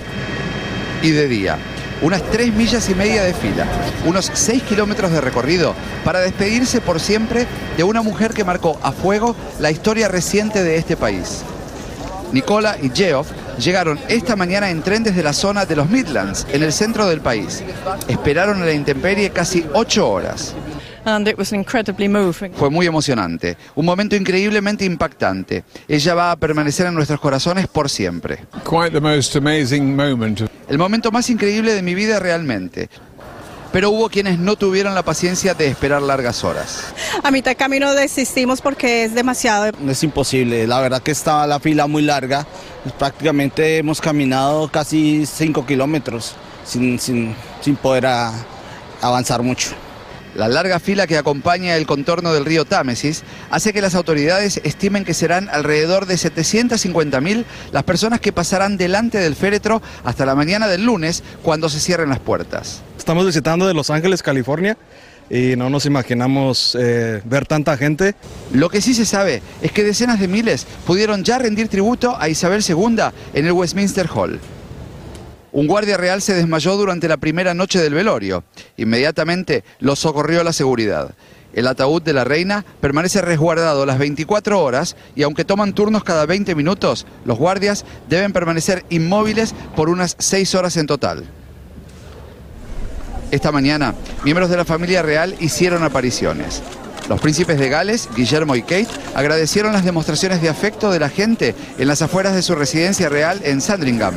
y 1.01 1.11
de 1.11 1.27
día 1.27 1.57
unas 2.03 2.22
tres 2.31 2.53
millas 2.53 2.89
y 2.89 2.95
media 2.95 3.24
de 3.24 3.33
fila, 3.33 3.65
unos 4.05 4.29
seis 4.33 4.62
kilómetros 4.62 5.12
de 5.12 5.22
recorrido 5.22 5.74
para 6.03 6.19
despedirse 6.19 6.81
por 6.81 7.00
siempre 7.00 7.48
de 7.77 7.83
una 7.83 8.01
mujer 8.01 8.33
que 8.33 8.43
marcó 8.43 8.77
a 8.83 8.91
fuego 8.91 9.36
la 9.60 9.72
historia 9.72 10.10
reciente 10.10 10.63
de 10.63 10.75
este 10.75 10.98
país. 10.98 11.43
Nicola 12.33 12.77
y 12.81 12.89
Geoff 12.89 13.27
llegaron 13.57 14.00
esta 14.10 14.36
mañana 14.36 14.69
en 14.69 14.81
tren 14.81 15.03
desde 15.03 15.24
la 15.24 15.33
zona 15.33 15.65
de 15.65 15.75
los 15.75 15.89
Midlands, 15.89 16.45
en 16.51 16.63
el 16.63 16.74
centro 16.74 17.07
del 17.07 17.22
país. 17.22 17.63
Esperaron 18.07 18.62
a 18.62 18.65
la 18.65 18.74
intemperie 18.74 19.29
casi 19.29 19.65
ocho 19.74 20.10
horas. 20.10 20.53
Fue 22.55 22.69
muy 22.69 22.86
emocionante, 22.86 23.57
un 23.75 23.86
momento 23.86 24.15
increíblemente 24.15 24.86
impactante. 24.86 25.63
Ella 25.88 26.15
va 26.15 26.31
a 26.31 26.36
permanecer 26.36 26.88
en 26.88 26.93
nuestros 26.93 27.19
corazones 27.19 27.67
por 27.67 27.89
siempre. 27.89 28.45
El 30.69 30.77
momento 30.77 31.12
más 31.12 31.29
increíble 31.29 31.74
de 31.74 31.81
mi 31.81 31.93
vida 31.93 32.19
realmente. 32.19 32.89
Pero 33.74 33.89
hubo 33.89 34.07
quienes 34.07 34.38
no 34.38 34.55
tuvieron 34.55 34.93
la 34.93 35.01
paciencia 35.01 35.55
de 35.55 35.65
esperar 35.65 36.01
largas 36.01 36.43
horas. 36.43 36.93
A 37.24 37.31
mitad 37.31 37.51
de 37.51 37.55
camino 37.55 37.93
desistimos 37.95 38.62
porque 38.62 39.03
es 39.03 39.15
demasiado. 39.15 39.72
Es 39.89 40.03
imposible, 40.03 40.67
la 40.67 40.79
verdad 40.79 41.01
que 41.01 41.10
estaba 41.10 41.48
la 41.48 41.60
fila 41.60 41.88
muy 41.88 42.03
larga. 42.03 42.45
Prácticamente 43.00 43.77
hemos 43.77 44.00
caminado 44.00 44.67
casi 44.67 45.25
5 45.25 45.65
kilómetros 45.65 46.36
sin, 46.63 47.00
sin, 47.00 47.36
sin 47.62 47.75
poder 47.75 48.05
avanzar 49.01 49.41
mucho. 49.41 49.72
La 50.35 50.47
larga 50.47 50.79
fila 50.79 51.05
que 51.05 51.17
acompaña 51.17 51.75
el 51.75 51.85
contorno 51.85 52.33
del 52.33 52.45
río 52.45 52.65
Támesis 52.65 53.23
hace 53.51 53.71
que 53.71 53.81
las 53.81 53.93
autoridades 53.93 54.59
estimen 54.63 55.05
que 55.05 55.13
serán 55.13 55.47
alrededor 55.49 56.07
de 56.07 56.15
750.000 56.15 57.45
las 57.71 57.83
personas 57.83 58.19
que 58.19 58.31
pasarán 58.31 58.77
delante 58.77 59.19
del 59.19 59.35
féretro 59.35 59.81
hasta 60.03 60.25
la 60.25 60.33
mañana 60.33 60.67
del 60.67 60.85
lunes 60.85 61.23
cuando 61.43 61.69
se 61.69 61.79
cierren 61.79 62.09
las 62.09 62.19
puertas. 62.19 62.81
Estamos 62.97 63.25
visitando 63.25 63.67
de 63.67 63.75
Los 63.75 63.91
Ángeles, 63.91 64.23
California 64.23 64.77
y 65.29 65.55
no 65.55 65.69
nos 65.69 65.85
imaginamos 65.85 66.75
eh, 66.79 67.21
ver 67.25 67.45
tanta 67.45 67.77
gente. 67.77 68.15
Lo 68.51 68.69
que 68.69 68.81
sí 68.81 68.93
se 68.93 69.05
sabe 69.05 69.41
es 69.61 69.71
que 69.71 69.83
decenas 69.83 70.19
de 70.19 70.27
miles 70.27 70.65
pudieron 70.85 71.23
ya 71.23 71.37
rendir 71.37 71.67
tributo 71.67 72.15
a 72.19 72.29
Isabel 72.29 72.63
II 72.67 72.97
en 73.33 73.45
el 73.45 73.51
Westminster 73.51 74.07
Hall. 74.13 74.39
Un 75.53 75.67
guardia 75.67 75.98
real 75.98 76.19
se 76.24 76.33
desmayó 76.33 76.75
durante 76.75 77.07
la 77.07 77.17
primera 77.17 77.53
noche 77.53 77.79
del 77.79 77.93
velorio. 77.93 78.43
Inmediatamente 78.75 79.63
lo 79.79 79.95
socorrió 79.95 80.43
la 80.43 80.51
seguridad. 80.51 81.13
El 81.53 81.67
ataúd 81.67 82.01
de 82.01 82.12
la 82.12 82.24
reina 82.24 82.65
permanece 82.81 83.22
resguardado 83.22 83.86
las 83.86 84.00
24 84.00 84.60
horas 84.60 84.95
y 85.15 85.22
aunque 85.22 85.45
toman 85.45 85.74
turnos 85.74 86.03
cada 86.03 86.25
20 86.25 86.55
minutos, 86.55 87.05
los 87.24 87.38
guardias 87.38 87.86
deben 88.10 88.33
permanecer 88.33 88.83
inmóviles 88.89 89.53
por 89.75 89.89
unas 89.89 90.15
6 90.17 90.55
horas 90.55 90.75
en 90.77 90.88
total. 90.88 91.24
Esta 93.29 93.51
mañana, 93.51 93.93
miembros 94.24 94.50
de 94.50 94.57
la 94.57 94.65
familia 94.65 95.03
real 95.03 95.36
hicieron 95.39 95.83
apariciones. 95.83 96.63
Los 97.10 97.22
príncipes 97.22 97.60
de 97.60 97.69
Gales, 97.69 98.10
Guillermo 98.15 98.55
y 98.55 98.63
Kate, 98.63 98.88
agradecieron 99.13 99.74
las 99.74 99.86
demostraciones 99.86 100.41
de 100.41 100.50
afecto 100.50 100.89
de 100.89 101.00
la 101.00 101.10
gente 101.10 101.53
en 101.77 101.88
las 101.88 102.01
afueras 102.01 102.33
de 102.33 102.41
su 102.41 102.55
residencia 102.55 103.07
real 103.07 103.39
en 103.43 103.62
Sandringham. 103.62 104.15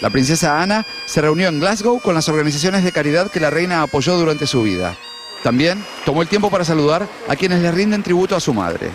La 0.00 0.08
princesa 0.08 0.62
Ana 0.62 0.86
se 1.04 1.20
reunió 1.20 1.48
en 1.48 1.60
Glasgow 1.60 2.00
con 2.00 2.14
las 2.14 2.28
organizaciones 2.30 2.84
de 2.84 2.92
caridad 2.92 3.30
que 3.30 3.38
la 3.38 3.50
reina 3.50 3.82
apoyó 3.82 4.16
durante 4.16 4.46
su 4.46 4.62
vida. 4.62 4.96
También 5.42 5.84
tomó 6.06 6.22
el 6.22 6.28
tiempo 6.28 6.50
para 6.50 6.64
saludar 6.64 7.06
a 7.28 7.36
quienes 7.36 7.60
le 7.60 7.70
rinden 7.70 8.02
tributo 8.02 8.34
a 8.34 8.40
su 8.40 8.54
madre. 8.54 8.90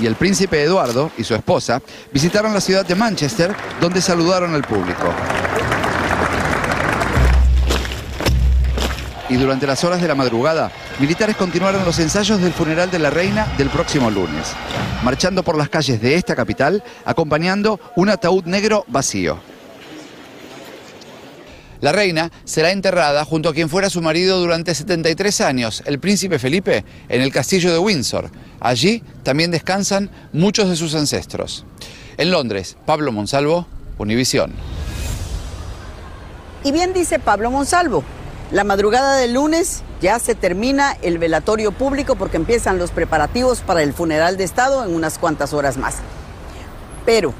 Y 0.00 0.06
el 0.06 0.16
príncipe 0.16 0.62
Eduardo 0.62 1.12
y 1.16 1.22
su 1.22 1.34
esposa 1.34 1.80
visitaron 2.12 2.52
la 2.52 2.60
ciudad 2.60 2.84
de 2.84 2.96
Manchester, 2.96 3.54
donde 3.80 4.00
saludaron 4.00 4.52
al 4.54 4.62
público. 4.62 5.14
Y 9.28 9.36
durante 9.36 9.66
las 9.68 9.84
horas 9.84 10.02
de 10.02 10.08
la 10.08 10.16
madrugada, 10.16 10.72
militares 10.98 11.36
continuaron 11.36 11.84
los 11.84 12.00
ensayos 12.00 12.40
del 12.40 12.52
funeral 12.52 12.90
de 12.90 12.98
la 12.98 13.10
reina 13.10 13.46
del 13.56 13.70
próximo 13.70 14.10
lunes, 14.10 14.54
marchando 15.04 15.44
por 15.44 15.56
las 15.56 15.68
calles 15.68 16.00
de 16.00 16.16
esta 16.16 16.34
capital, 16.34 16.82
acompañando 17.04 17.78
un 17.94 18.08
ataúd 18.08 18.44
negro 18.46 18.84
vacío. 18.88 19.49
La 21.80 21.92
reina 21.92 22.30
será 22.44 22.72
enterrada 22.72 23.24
junto 23.24 23.48
a 23.48 23.54
quien 23.54 23.70
fuera 23.70 23.88
su 23.88 24.02
marido 24.02 24.38
durante 24.38 24.74
73 24.74 25.40
años, 25.40 25.82
el 25.86 25.98
príncipe 25.98 26.38
Felipe, 26.38 26.84
en 27.08 27.22
el 27.22 27.32
castillo 27.32 27.72
de 27.72 27.78
Windsor. 27.78 28.30
Allí 28.60 29.02
también 29.22 29.50
descansan 29.50 30.10
muchos 30.32 30.68
de 30.68 30.76
sus 30.76 30.94
ancestros. 30.94 31.64
En 32.18 32.30
Londres, 32.30 32.76
Pablo 32.84 33.12
Monsalvo, 33.12 33.66
Univisión. 33.96 34.52
Y 36.64 36.72
bien 36.72 36.92
dice 36.92 37.18
Pablo 37.18 37.50
Monsalvo, 37.50 38.04
la 38.50 38.64
madrugada 38.64 39.16
del 39.16 39.32
lunes 39.32 39.82
ya 40.02 40.18
se 40.18 40.34
termina 40.34 40.96
el 41.00 41.18
velatorio 41.18 41.72
público 41.72 42.16
porque 42.16 42.36
empiezan 42.36 42.78
los 42.78 42.90
preparativos 42.90 43.60
para 43.60 43.82
el 43.82 43.94
funeral 43.94 44.36
de 44.36 44.44
Estado 44.44 44.84
en 44.84 44.94
unas 44.94 45.18
cuantas 45.18 45.54
horas 45.54 45.78
más. 45.78 45.96
Pero 47.06 47.32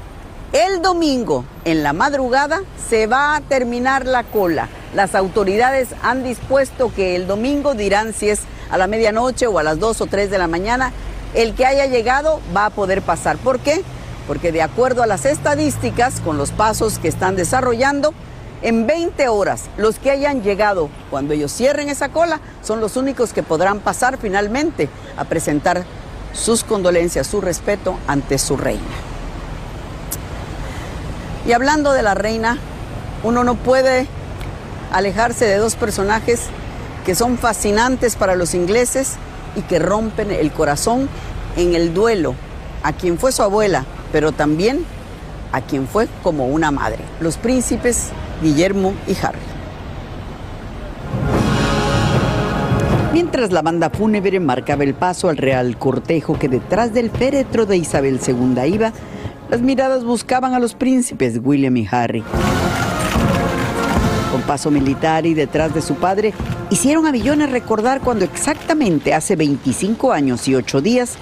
el 0.53 0.81
domingo, 0.81 1.45
en 1.63 1.81
la 1.81 1.93
madrugada, 1.93 2.63
se 2.89 3.07
va 3.07 3.35
a 3.35 3.41
terminar 3.41 4.05
la 4.05 4.23
cola. 4.23 4.67
Las 4.93 5.15
autoridades 5.15 5.89
han 6.03 6.23
dispuesto 6.25 6.91
que 6.93 7.15
el 7.15 7.25
domingo 7.25 7.73
dirán 7.73 8.13
si 8.13 8.29
es 8.29 8.41
a 8.69 8.77
la 8.77 8.87
medianoche 8.87 9.47
o 9.47 9.59
a 9.59 9.63
las 9.63 9.79
2 9.79 10.01
o 10.01 10.05
3 10.07 10.29
de 10.29 10.37
la 10.37 10.47
mañana. 10.47 10.91
El 11.33 11.55
que 11.55 11.65
haya 11.65 11.85
llegado 11.85 12.41
va 12.55 12.65
a 12.65 12.69
poder 12.69 13.01
pasar. 13.01 13.37
¿Por 13.37 13.59
qué? 13.59 13.81
Porque 14.27 14.51
de 14.51 14.61
acuerdo 14.61 15.03
a 15.03 15.07
las 15.07 15.25
estadísticas, 15.25 16.19
con 16.19 16.37
los 16.37 16.51
pasos 16.51 16.99
que 16.99 17.07
están 17.07 17.37
desarrollando, 17.37 18.13
en 18.61 18.85
20 18.85 19.27
horas 19.29 19.69
los 19.77 19.99
que 19.99 20.11
hayan 20.11 20.43
llegado 20.43 20.89
cuando 21.09 21.33
ellos 21.33 21.51
cierren 21.51 21.89
esa 21.89 22.09
cola 22.09 22.41
son 22.61 22.79
los 22.79 22.95
únicos 22.95 23.33
que 23.33 23.41
podrán 23.41 23.79
pasar 23.79 24.19
finalmente 24.19 24.87
a 25.17 25.23
presentar 25.23 25.83
sus 26.33 26.63
condolencias, 26.63 27.25
su 27.25 27.41
respeto 27.41 27.97
ante 28.05 28.37
su 28.37 28.57
reina. 28.57 29.10
Y 31.45 31.53
hablando 31.53 31.91
de 31.93 32.03
la 32.03 32.13
reina, 32.13 32.57
uno 33.23 33.43
no 33.43 33.55
puede 33.55 34.07
alejarse 34.91 35.45
de 35.45 35.57
dos 35.57 35.75
personajes 35.75 36.47
que 37.05 37.15
son 37.15 37.37
fascinantes 37.37 38.15
para 38.15 38.35
los 38.35 38.53
ingleses 38.53 39.13
y 39.55 39.61
que 39.61 39.79
rompen 39.79 40.31
el 40.31 40.51
corazón 40.51 41.09
en 41.57 41.73
el 41.73 41.93
duelo 41.93 42.35
a 42.83 42.93
quien 42.93 43.17
fue 43.17 43.31
su 43.31 43.41
abuela, 43.41 43.85
pero 44.11 44.31
también 44.31 44.85
a 45.51 45.61
quien 45.61 45.87
fue 45.87 46.07
como 46.23 46.47
una 46.47 46.71
madre, 46.71 46.99
los 47.19 47.37
príncipes 47.37 48.09
Guillermo 48.41 48.93
y 49.07 49.15
Harry. 49.23 49.39
Mientras 53.13 53.51
la 53.51 53.61
banda 53.61 53.89
fúnebre 53.89 54.39
marcaba 54.39 54.83
el 54.83 54.93
paso 54.93 55.27
al 55.27 55.37
real 55.37 55.77
cortejo 55.77 56.39
que 56.39 56.47
detrás 56.47 56.93
del 56.93 57.11
féretro 57.11 57.65
de 57.65 57.77
Isabel 57.77 58.19
II 58.25 58.55
iba, 58.67 58.93
las 59.51 59.61
miradas 59.61 60.05
buscaban 60.05 60.53
a 60.53 60.59
los 60.59 60.75
príncipes 60.75 61.41
William 61.43 61.75
y 61.75 61.85
Harry. 61.91 62.23
Con 64.31 64.41
paso 64.43 64.71
militar 64.71 65.25
y 65.25 65.33
detrás 65.33 65.73
de 65.73 65.81
su 65.81 65.95
padre, 65.95 66.33
hicieron 66.69 67.05
a 67.05 67.11
millones 67.11 67.51
recordar 67.51 67.99
cuando 67.99 68.23
exactamente 68.23 69.13
hace 69.13 69.35
25 69.35 70.13
años 70.13 70.47
y 70.47 70.55
8 70.55 70.79
días 70.79 71.17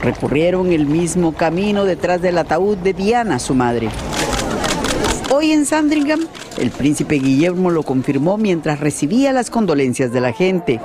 recurrieron 0.00 0.72
el 0.72 0.86
mismo 0.86 1.32
camino 1.32 1.84
detrás 1.84 2.22
del 2.22 2.38
ataúd 2.38 2.76
de 2.78 2.92
Diana, 2.92 3.40
su 3.40 3.54
madre. 3.54 3.88
Hoy 5.32 5.50
en 5.50 5.66
Sandringham 5.66 6.20
El 6.58 6.70
príncipe 6.70 7.16
Guillermo 7.16 7.70
lo 7.70 7.82
confirmó 7.82 8.36
mientras 8.36 8.78
recibía 8.78 9.32
las 9.32 9.50
condolencias 9.50 10.12
de 10.12 10.20
la 10.20 10.32
gente. 10.32 10.80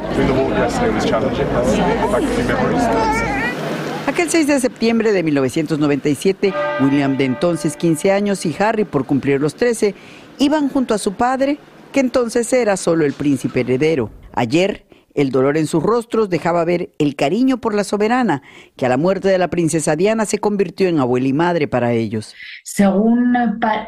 Aquel 4.17 4.31
6 4.31 4.47
de 4.47 4.59
septiembre 4.59 5.11
de 5.11 5.21
1997, 5.21 6.51
William 6.81 7.17
de 7.17 7.25
entonces 7.25 7.77
15 7.77 8.11
años 8.11 8.47
y 8.47 8.55
Harry 8.57 8.83
por 8.83 9.05
cumplir 9.05 9.39
los 9.39 9.53
13 9.53 9.93
iban 10.39 10.69
junto 10.69 10.95
a 10.95 10.97
su 10.97 11.13
padre, 11.13 11.59
que 11.93 11.99
entonces 11.99 12.51
era 12.51 12.77
solo 12.77 13.05
el 13.05 13.13
príncipe 13.13 13.59
heredero. 13.59 14.09
Ayer, 14.33 14.87
el 15.13 15.29
dolor 15.29 15.55
en 15.55 15.67
sus 15.67 15.83
rostros 15.83 16.31
dejaba 16.31 16.65
ver 16.65 16.89
el 16.97 17.15
cariño 17.15 17.59
por 17.59 17.75
la 17.75 17.83
soberana, 17.83 18.41
que 18.75 18.87
a 18.87 18.89
la 18.89 18.97
muerte 18.97 19.27
de 19.27 19.37
la 19.37 19.49
princesa 19.49 19.95
Diana 19.95 20.25
se 20.25 20.39
convirtió 20.39 20.87
en 20.87 20.97
abuela 20.97 21.27
y 21.27 21.33
madre 21.33 21.67
para 21.67 21.91
ellos. 21.91 22.33
Según 22.63 23.35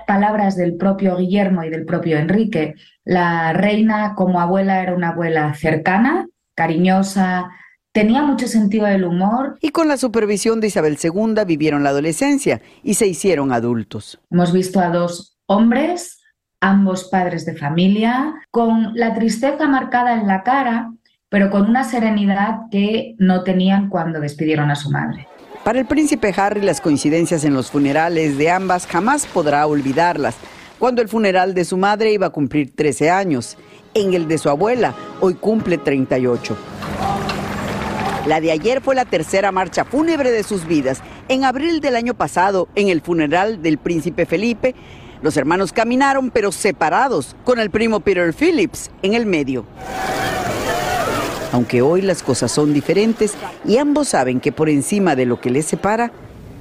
palabras 0.05 0.55
del 0.55 0.77
propio 0.77 1.17
Guillermo 1.17 1.63
y 1.63 1.71
del 1.71 1.85
propio 1.85 2.19
Enrique, 2.19 2.75
la 3.03 3.51
reina 3.53 4.13
como 4.13 4.39
abuela 4.39 4.83
era 4.83 4.93
una 4.93 5.09
abuela 5.09 5.55
cercana, 5.55 6.27
cariñosa, 6.53 7.49
Tenía 7.91 8.21
mucho 8.21 8.47
sentido 8.47 8.85
del 8.85 9.03
humor. 9.03 9.57
Y 9.61 9.69
con 9.69 9.87
la 9.87 9.97
supervisión 9.97 10.59
de 10.59 10.67
Isabel 10.67 10.97
II 11.01 11.43
vivieron 11.47 11.83
la 11.83 11.89
adolescencia 11.89 12.61
y 12.83 12.93
se 12.93 13.07
hicieron 13.07 13.51
adultos. 13.51 14.19
Hemos 14.29 14.53
visto 14.53 14.79
a 14.79 14.89
dos 14.89 15.39
hombres, 15.47 16.21
ambos 16.61 17.05
padres 17.05 17.45
de 17.45 17.55
familia, 17.55 18.35
con 18.51 18.93
la 18.93 19.15
tristeza 19.15 19.67
marcada 19.67 20.13
en 20.13 20.27
la 20.27 20.43
cara, 20.43 20.91
pero 21.29 21.49
con 21.49 21.67
una 21.67 21.83
serenidad 21.83 22.59
que 22.69 23.15
no 23.17 23.43
tenían 23.43 23.89
cuando 23.89 24.19
despidieron 24.19 24.69
a 24.69 24.75
su 24.75 24.91
madre. 24.91 25.27
Para 25.63 25.79
el 25.79 25.87
príncipe 25.87 26.33
Harry 26.37 26.61
las 26.61 26.81
coincidencias 26.81 27.43
en 27.43 27.55
los 27.55 27.71
funerales 27.71 28.37
de 28.37 28.51
ambas 28.51 28.85
jamás 28.85 29.25
podrá 29.25 29.65
olvidarlas. 29.65 30.35
Cuando 30.77 31.01
el 31.01 31.09
funeral 31.09 31.55
de 31.55 31.65
su 31.65 31.75
madre 31.75 32.13
iba 32.13 32.27
a 32.27 32.31
cumplir 32.31 32.75
13 32.75 33.09
años, 33.09 33.57
en 33.95 34.13
el 34.13 34.27
de 34.27 34.37
su 34.37 34.47
abuela 34.49 34.93
hoy 35.21 35.33
cumple 35.33 35.79
38. 35.79 36.78
La 38.29 38.39
de 38.39 38.51
ayer 38.51 38.79
fue 38.79 38.93
la 38.93 39.05
tercera 39.05 39.51
marcha 39.51 39.85
fúnebre 39.85 40.29
de 40.29 40.43
sus 40.43 40.67
vidas. 40.67 41.01
En 41.29 41.43
abril 41.43 41.81
del 41.81 41.95
año 41.95 42.13
pasado, 42.13 42.67
en 42.75 42.89
el 42.89 43.01
funeral 43.01 43.63
del 43.63 43.79
príncipe 43.79 44.27
Felipe, 44.27 44.75
los 45.23 45.35
hermanos 45.35 45.73
caminaron 45.73 46.29
pero 46.29 46.51
separados, 46.51 47.35
con 47.43 47.57
el 47.57 47.71
primo 47.71 48.01
Peter 48.01 48.31
Phillips 48.31 48.91
en 49.01 49.15
el 49.15 49.25
medio. 49.25 49.65
Aunque 51.51 51.81
hoy 51.81 52.03
las 52.03 52.21
cosas 52.21 52.51
son 52.51 52.71
diferentes 52.71 53.33
y 53.65 53.79
ambos 53.79 54.09
saben 54.09 54.39
que 54.39 54.51
por 54.51 54.69
encima 54.69 55.15
de 55.15 55.25
lo 55.25 55.41
que 55.41 55.49
les 55.49 55.65
separa 55.65 56.11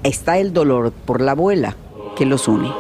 está 0.05 0.39
el 0.39 0.55
dolor 0.55 0.91
por 0.91 1.21
la 1.21 1.33
abuela 1.33 1.77
que 2.17 2.25
los 2.25 2.49
une. 2.49 2.73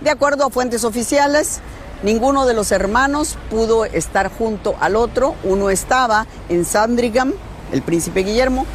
De 0.00 0.10
acuerdo 0.10 0.44
a 0.44 0.50
fuentes 0.50 0.82
oficiales, 0.82 1.60
Ninguno 2.02 2.46
de 2.46 2.54
los 2.54 2.72
hermanos 2.72 3.38
pudo 3.50 3.84
estar 3.84 4.30
junto 4.30 4.76
al 4.80 4.96
otro. 4.96 5.34
Uno 5.44 5.70
estaba 5.70 6.26
en 6.48 6.64
Sandringham, 6.64 7.32
el 7.72 7.82
príncipe 7.82 8.22
Guillermo, 8.22 8.66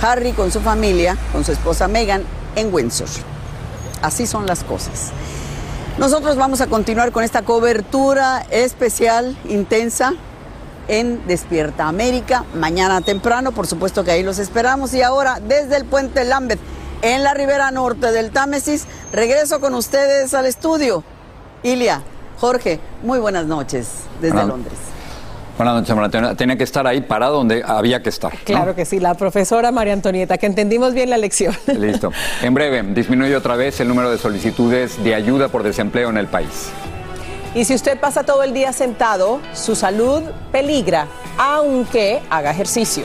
Harry 0.00 0.32
con 0.32 0.50
su 0.52 0.60
familia, 0.60 1.16
con 1.32 1.44
su 1.44 1.52
esposa 1.52 1.88
Meghan, 1.88 2.24
en 2.56 2.72
Windsor. 2.72 3.08
Así 4.02 4.26
son 4.26 4.46
las 4.46 4.64
cosas. 4.64 5.10
Nosotros 5.98 6.36
vamos 6.36 6.60
a 6.60 6.68
continuar 6.68 7.12
con 7.12 7.24
esta 7.24 7.42
cobertura 7.42 8.46
especial, 8.50 9.36
intensa, 9.48 10.14
en 10.88 11.24
Despierta 11.26 11.86
América, 11.86 12.44
mañana 12.54 13.00
temprano, 13.00 13.52
por 13.52 13.66
supuesto 13.66 14.02
que 14.02 14.10
ahí 14.10 14.22
los 14.22 14.38
esperamos. 14.38 14.94
Y 14.94 15.02
ahora, 15.02 15.38
desde 15.40 15.76
el 15.76 15.84
puente 15.84 16.24
Lambeth, 16.24 16.58
en 17.02 17.22
la 17.22 17.34
ribera 17.34 17.70
norte 17.70 18.10
del 18.12 18.30
Támesis, 18.30 18.86
regreso 19.12 19.60
con 19.60 19.74
ustedes 19.74 20.34
al 20.34 20.46
estudio. 20.46 21.04
Ilia, 21.62 22.02
Jorge, 22.40 22.80
muy 23.02 23.18
buenas 23.18 23.44
noches 23.44 24.04
desde 24.18 24.44
Londres. 24.46 24.78
Buenas 25.58 25.74
noches, 25.74 25.94
María 25.94 26.34
Tenía 26.34 26.56
que 26.56 26.64
estar 26.64 26.86
ahí 26.86 27.02
para 27.02 27.26
donde 27.26 27.62
había 27.62 28.02
que 28.02 28.08
estar. 28.08 28.32
Claro 28.44 28.74
que 28.74 28.86
sí, 28.86 28.98
la 28.98 29.12
profesora 29.12 29.70
María 29.72 29.92
Antonieta, 29.92 30.38
que 30.38 30.46
entendimos 30.46 30.94
bien 30.94 31.10
la 31.10 31.18
lección. 31.18 31.54
Listo. 31.66 32.10
En 32.40 32.54
breve, 32.54 32.82
disminuye 32.94 33.36
otra 33.36 33.56
vez 33.56 33.78
el 33.80 33.88
número 33.88 34.10
de 34.10 34.16
solicitudes 34.16 35.04
de 35.04 35.14
ayuda 35.14 35.48
por 35.48 35.62
desempleo 35.62 36.08
en 36.08 36.16
el 36.16 36.28
país. 36.28 36.70
Y 37.54 37.66
si 37.66 37.74
usted 37.74 38.00
pasa 38.00 38.22
todo 38.24 38.42
el 38.42 38.54
día 38.54 38.72
sentado, 38.72 39.40
su 39.52 39.76
salud 39.76 40.22
peligra, 40.50 41.08
aunque 41.36 42.22
haga 42.30 42.52
ejercicio. 42.52 43.04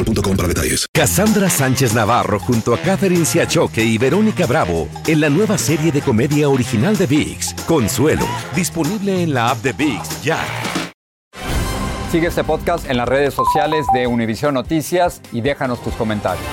para 0.03 0.47
detalles. 0.47 0.87
Cassandra 0.93 1.49
Sánchez 1.49 1.93
Navarro 1.93 2.39
junto 2.39 2.73
a 2.73 2.77
Catherine 2.77 3.25
Siachoque 3.25 3.83
y 3.83 3.97
Verónica 3.97 4.45
Bravo 4.45 4.87
en 5.07 5.21
la 5.21 5.29
nueva 5.29 5.57
serie 5.57 5.91
de 5.91 6.01
comedia 6.01 6.49
original 6.49 6.97
de 6.97 7.07
VIX, 7.07 7.53
Consuelo, 7.67 8.25
disponible 8.55 9.23
en 9.23 9.33
la 9.33 9.49
app 9.51 9.59
de 9.59 9.73
VIX 9.73 10.23
ya. 10.23 10.39
Sigue 12.11 12.27
este 12.27 12.43
podcast 12.43 12.89
en 12.89 12.97
las 12.97 13.07
redes 13.07 13.33
sociales 13.33 13.85
de 13.93 14.05
Univision 14.05 14.53
Noticias 14.53 15.21
y 15.31 15.41
déjanos 15.41 15.81
tus 15.81 15.93
comentarios. 15.93 16.45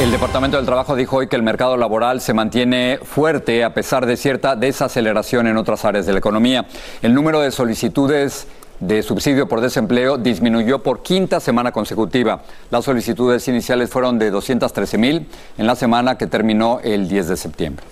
El 0.00 0.12
Departamento 0.12 0.58
del 0.58 0.66
Trabajo 0.66 0.94
dijo 0.94 1.16
hoy 1.16 1.26
que 1.26 1.36
el 1.36 1.42
mercado 1.42 1.78
laboral 1.78 2.20
se 2.20 2.34
mantiene 2.34 2.98
fuerte 3.02 3.64
a 3.64 3.72
pesar 3.72 4.04
de 4.04 4.18
cierta 4.18 4.54
desaceleración 4.54 5.46
en 5.46 5.56
otras 5.56 5.86
áreas 5.86 6.04
de 6.04 6.12
la 6.12 6.18
economía. 6.18 6.66
El 7.00 7.14
número 7.14 7.40
de 7.40 7.50
solicitudes 7.50 8.46
de 8.80 9.02
subsidio 9.02 9.48
por 9.48 9.60
desempleo 9.60 10.18
disminuyó 10.18 10.82
por 10.82 11.02
quinta 11.02 11.40
semana 11.40 11.72
consecutiva. 11.72 12.42
Las 12.70 12.84
solicitudes 12.84 13.46
iniciales 13.48 13.90
fueron 13.90 14.18
de 14.18 14.30
213 14.30 14.98
mil 14.98 15.26
en 15.58 15.66
la 15.66 15.76
semana 15.76 16.18
que 16.18 16.26
terminó 16.26 16.80
el 16.82 17.08
10 17.08 17.28
de 17.28 17.36
septiembre. 17.36 17.84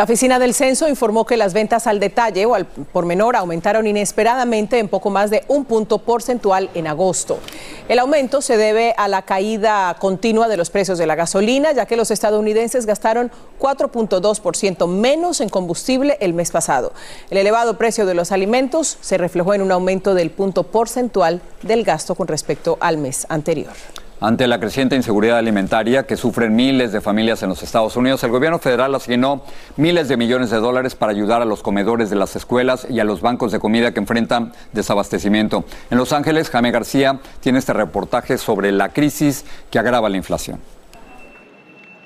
La 0.00 0.04
oficina 0.04 0.38
del 0.38 0.54
censo 0.54 0.88
informó 0.88 1.26
que 1.26 1.36
las 1.36 1.52
ventas 1.52 1.86
al 1.86 2.00
detalle 2.00 2.46
o 2.46 2.54
al 2.54 2.64
por 2.64 3.04
menor 3.04 3.36
aumentaron 3.36 3.86
inesperadamente 3.86 4.78
en 4.78 4.88
poco 4.88 5.10
más 5.10 5.28
de 5.28 5.44
un 5.46 5.66
punto 5.66 5.98
porcentual 5.98 6.70
en 6.72 6.86
agosto. 6.86 7.38
El 7.86 7.98
aumento 7.98 8.40
se 8.40 8.56
debe 8.56 8.94
a 8.96 9.08
la 9.08 9.20
caída 9.20 9.94
continua 10.00 10.48
de 10.48 10.56
los 10.56 10.70
precios 10.70 10.96
de 10.96 11.06
la 11.06 11.16
gasolina, 11.16 11.72
ya 11.72 11.84
que 11.84 11.98
los 11.98 12.10
estadounidenses 12.10 12.86
gastaron 12.86 13.30
4.2% 13.60 14.88
menos 14.88 15.42
en 15.42 15.50
combustible 15.50 16.16
el 16.22 16.32
mes 16.32 16.50
pasado. 16.50 16.94
El 17.28 17.36
elevado 17.36 17.76
precio 17.76 18.06
de 18.06 18.14
los 18.14 18.32
alimentos 18.32 18.96
se 19.02 19.18
reflejó 19.18 19.52
en 19.52 19.60
un 19.60 19.70
aumento 19.70 20.14
del 20.14 20.30
punto 20.30 20.62
porcentual 20.62 21.42
del 21.60 21.84
gasto 21.84 22.14
con 22.14 22.26
respecto 22.26 22.78
al 22.80 22.96
mes 22.96 23.26
anterior. 23.28 23.74
Ante 24.22 24.46
la 24.46 24.60
creciente 24.60 24.96
inseguridad 24.96 25.38
alimentaria 25.38 26.02
que 26.02 26.18
sufren 26.18 26.54
miles 26.54 26.92
de 26.92 27.00
familias 27.00 27.42
en 27.42 27.48
los 27.48 27.62
Estados 27.62 27.96
Unidos, 27.96 28.22
el 28.22 28.30
gobierno 28.30 28.58
federal 28.58 28.94
asignó 28.94 29.42
miles 29.78 30.08
de 30.08 30.18
millones 30.18 30.50
de 30.50 30.58
dólares 30.58 30.94
para 30.94 31.12
ayudar 31.12 31.40
a 31.40 31.46
los 31.46 31.62
comedores 31.62 32.10
de 32.10 32.16
las 32.16 32.36
escuelas 32.36 32.86
y 32.90 33.00
a 33.00 33.04
los 33.04 33.22
bancos 33.22 33.50
de 33.50 33.58
comida 33.58 33.94
que 33.94 34.00
enfrentan 34.00 34.52
desabastecimiento. 34.72 35.64
En 35.90 35.96
Los 35.96 36.12
Ángeles, 36.12 36.50
Jaime 36.50 36.70
García 36.70 37.18
tiene 37.40 37.60
este 37.60 37.72
reportaje 37.72 38.36
sobre 38.36 38.72
la 38.72 38.90
crisis 38.90 39.46
que 39.70 39.78
agrava 39.78 40.10
la 40.10 40.18
inflación. 40.18 40.60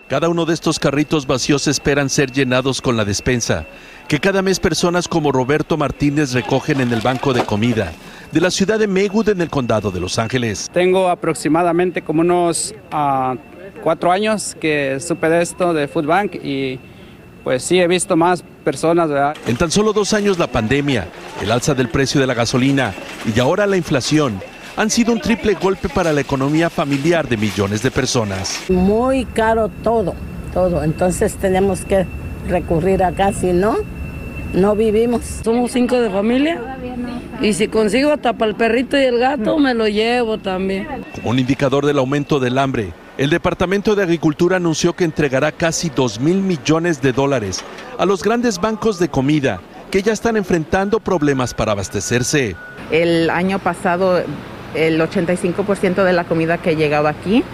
Cada 0.08 0.28
uno 0.28 0.46
de 0.46 0.54
estos 0.54 0.78
carritos 0.78 1.26
vacíos 1.26 1.66
esperan 1.66 2.10
ser 2.10 2.30
llenados 2.30 2.80
con 2.80 2.96
la 2.96 3.04
despensa, 3.04 3.66
que 4.06 4.20
cada 4.20 4.40
mes 4.40 4.60
personas 4.60 5.08
como 5.08 5.32
Roberto 5.32 5.76
Martínez 5.76 6.32
recogen 6.32 6.80
en 6.80 6.92
el 6.92 7.00
banco 7.00 7.32
de 7.32 7.44
comida 7.44 7.92
de 8.34 8.40
la 8.40 8.50
ciudad 8.50 8.80
de 8.80 8.88
Maywood 8.88 9.28
en 9.28 9.40
el 9.40 9.48
condado 9.48 9.92
de 9.92 10.00
Los 10.00 10.18
Ángeles. 10.18 10.68
Tengo 10.72 11.08
aproximadamente 11.08 12.02
como 12.02 12.22
unos 12.22 12.74
ah, 12.90 13.36
cuatro 13.80 14.10
años 14.10 14.56
que 14.60 14.98
supe 14.98 15.28
de 15.28 15.40
esto 15.40 15.72
de 15.72 15.86
Food 15.86 16.06
Bank 16.06 16.34
y 16.34 16.80
pues 17.44 17.62
sí 17.62 17.78
he 17.78 17.86
visto 17.86 18.16
más 18.16 18.42
personas. 18.64 19.08
¿verdad? 19.08 19.36
En 19.46 19.56
tan 19.56 19.70
solo 19.70 19.92
dos 19.92 20.12
años 20.14 20.36
la 20.36 20.48
pandemia, 20.48 21.06
el 21.40 21.52
alza 21.52 21.74
del 21.74 21.88
precio 21.88 22.20
de 22.20 22.26
la 22.26 22.34
gasolina 22.34 22.92
y 23.32 23.38
ahora 23.38 23.66
la 23.66 23.76
inflación 23.76 24.40
han 24.76 24.90
sido 24.90 25.12
un 25.12 25.20
triple 25.20 25.54
golpe 25.54 25.88
para 25.88 26.12
la 26.12 26.20
economía 26.20 26.68
familiar 26.70 27.28
de 27.28 27.36
millones 27.36 27.84
de 27.84 27.92
personas. 27.92 28.64
Muy 28.68 29.26
caro 29.26 29.70
todo, 29.84 30.16
todo. 30.52 30.82
Entonces 30.82 31.36
tenemos 31.36 31.84
que 31.84 32.04
recurrir 32.48 33.04
acá, 33.04 33.32
si 33.32 33.52
no, 33.52 33.76
no 34.54 34.74
vivimos. 34.74 35.22
Somos 35.44 35.70
cinco 35.70 36.00
de 36.00 36.10
familia 36.10 36.60
y 37.40 37.52
si 37.52 37.68
consigo 37.68 38.12
hasta 38.12 38.32
para 38.32 38.50
el 38.50 38.56
perrito 38.56 38.98
y 38.98 39.04
el 39.04 39.18
gato 39.18 39.58
me 39.58 39.74
lo 39.74 39.88
llevo 39.88 40.38
también. 40.38 40.86
Como 41.14 41.30
un 41.30 41.38
indicador 41.38 41.86
del 41.86 41.98
aumento 41.98 42.40
del 42.40 42.58
hambre, 42.58 42.92
El 43.18 43.30
Departamento 43.30 43.94
de 43.94 44.02
Agricultura 44.02 44.56
anunció 44.56 44.94
que 44.94 45.04
entregará 45.04 45.52
casi 45.52 45.90
2 45.90 46.20
mil 46.20 46.36
millones 46.36 47.00
de 47.00 47.12
dólares 47.12 47.64
a 47.98 48.06
los 48.06 48.22
grandes 48.22 48.60
bancos 48.60 48.98
de 48.98 49.08
comida 49.08 49.60
que 49.90 50.02
ya 50.02 50.12
están 50.12 50.36
enfrentando 50.36 50.98
problemas 50.98 51.54
para 51.54 51.72
abastecerse. 51.72 52.56
El 52.90 53.30
año 53.30 53.58
pasado 53.58 54.22
el 54.74 55.00
85% 55.00 56.04
de 56.04 56.12
la 56.12 56.24
comida 56.24 56.58
que 56.58 56.76
llegaba 56.76 57.10
aquí 57.10 57.44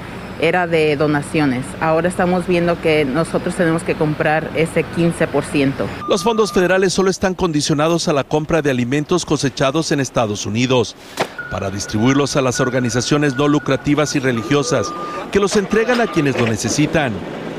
era 0.41 0.67
de 0.67 0.97
donaciones. 0.97 1.65
Ahora 1.81 2.09
estamos 2.09 2.47
viendo 2.47 2.81
que 2.81 3.05
nosotros 3.05 3.55
tenemos 3.55 3.83
que 3.83 3.95
comprar 3.95 4.51
ese 4.55 4.85
15%. 4.85 5.73
Los 6.09 6.23
fondos 6.23 6.53
federales 6.53 6.93
solo 6.93 7.11
están 7.11 7.35
condicionados 7.35 8.09
a 8.09 8.13
la 8.13 8.25
compra 8.25 8.63
de 8.63 8.71
alimentos 8.71 9.25
cosechados 9.25 9.93
en 9.93 10.01
Estados 10.01 10.47
Unidos 10.47 10.97
para 11.51 11.71
distribuirlos 11.71 12.37
a 12.37 12.43
las 12.43 12.61
organizaciones 12.61 13.37
no 13.37 13.49
lucrativas 13.49 14.15
y 14.17 14.21
religiosas 14.21 14.93
que 15.33 15.41
los 15.41 15.57
entregan 15.57 16.01
a 16.01 16.07
quienes 16.07 16.41
lo 16.41 16.47
necesitan. 16.47 17.13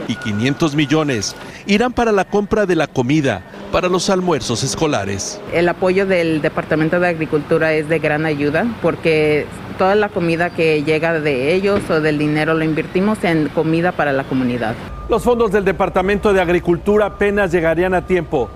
Y 0.07 0.15
500 0.15 0.75
millones 0.75 1.35
irán 1.67 1.93
para 1.93 2.11
la 2.11 2.25
compra 2.25 2.65
de 2.65 2.75
la 2.75 2.87
comida 2.87 3.43
para 3.71 3.87
los 3.87 4.09
almuerzos 4.09 4.63
escolares. 4.63 5.39
El 5.53 5.69
apoyo 5.69 6.05
del 6.05 6.41
Departamento 6.41 6.99
de 6.99 7.07
Agricultura 7.07 7.73
es 7.73 7.87
de 7.87 7.99
gran 7.99 8.25
ayuda 8.25 8.65
porque 8.81 9.45
toda 9.81 9.95
la 9.95 10.09
comida 10.09 10.51
que 10.51 10.83
llega 10.83 11.19
de 11.19 11.55
ellos 11.55 11.89
o 11.89 12.01
del 12.01 12.19
dinero 12.19 12.53
lo 12.53 12.63
invertimos 12.63 13.23
en 13.23 13.49
comida 13.49 13.91
para 13.91 14.13
la 14.13 14.25
comunidad. 14.25 14.75
Los 15.09 15.23
fondos 15.23 15.51
del 15.51 15.65
Departamento 15.65 16.33
de 16.33 16.39
Agricultura 16.39 17.07
apenas 17.07 17.51
llegarían 17.51 17.95
a 17.95 18.05
tiempo 18.05 18.47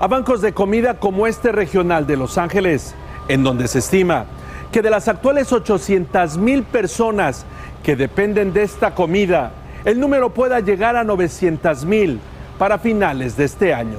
a 0.00 0.06
bancos 0.06 0.40
de 0.40 0.54
comida 0.54 0.98
como 0.98 1.26
este 1.26 1.52
regional 1.52 2.06
de 2.06 2.16
Los 2.16 2.38
Ángeles, 2.38 2.94
en 3.28 3.44
donde 3.44 3.68
se 3.68 3.80
estima 3.80 4.24
que 4.72 4.80
de 4.80 4.88
las 4.88 5.08
actuales 5.08 5.52
800 5.52 6.38
mil 6.38 6.62
personas 6.62 7.44
que 7.82 7.94
dependen 7.94 8.54
de 8.54 8.62
esta 8.62 8.94
comida, 8.94 9.52
el 9.84 10.00
número 10.00 10.32
pueda 10.32 10.60
llegar 10.60 10.96
a 10.96 11.04
900 11.04 11.84
mil 11.84 12.18
para 12.58 12.78
finales 12.78 13.36
de 13.36 13.44
este 13.44 13.74
año. 13.74 13.98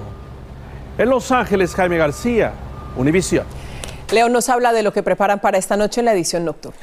En 0.98 1.08
Los 1.08 1.32
Ángeles, 1.32 1.76
Jaime 1.76 1.98
García, 1.98 2.54
Univisión. 2.98 3.46
León 4.13 4.32
nos 4.32 4.49
habla 4.49 4.71
de 4.73 4.84
lo 4.84 4.93
que 4.93 5.04
preparan 5.04 5.39
para 5.39 5.58
esta 5.58 5.76
noche 5.76 6.02
en 6.02 6.06
la 6.06 6.13
edición 6.13 6.45
nocturna. 6.45 6.80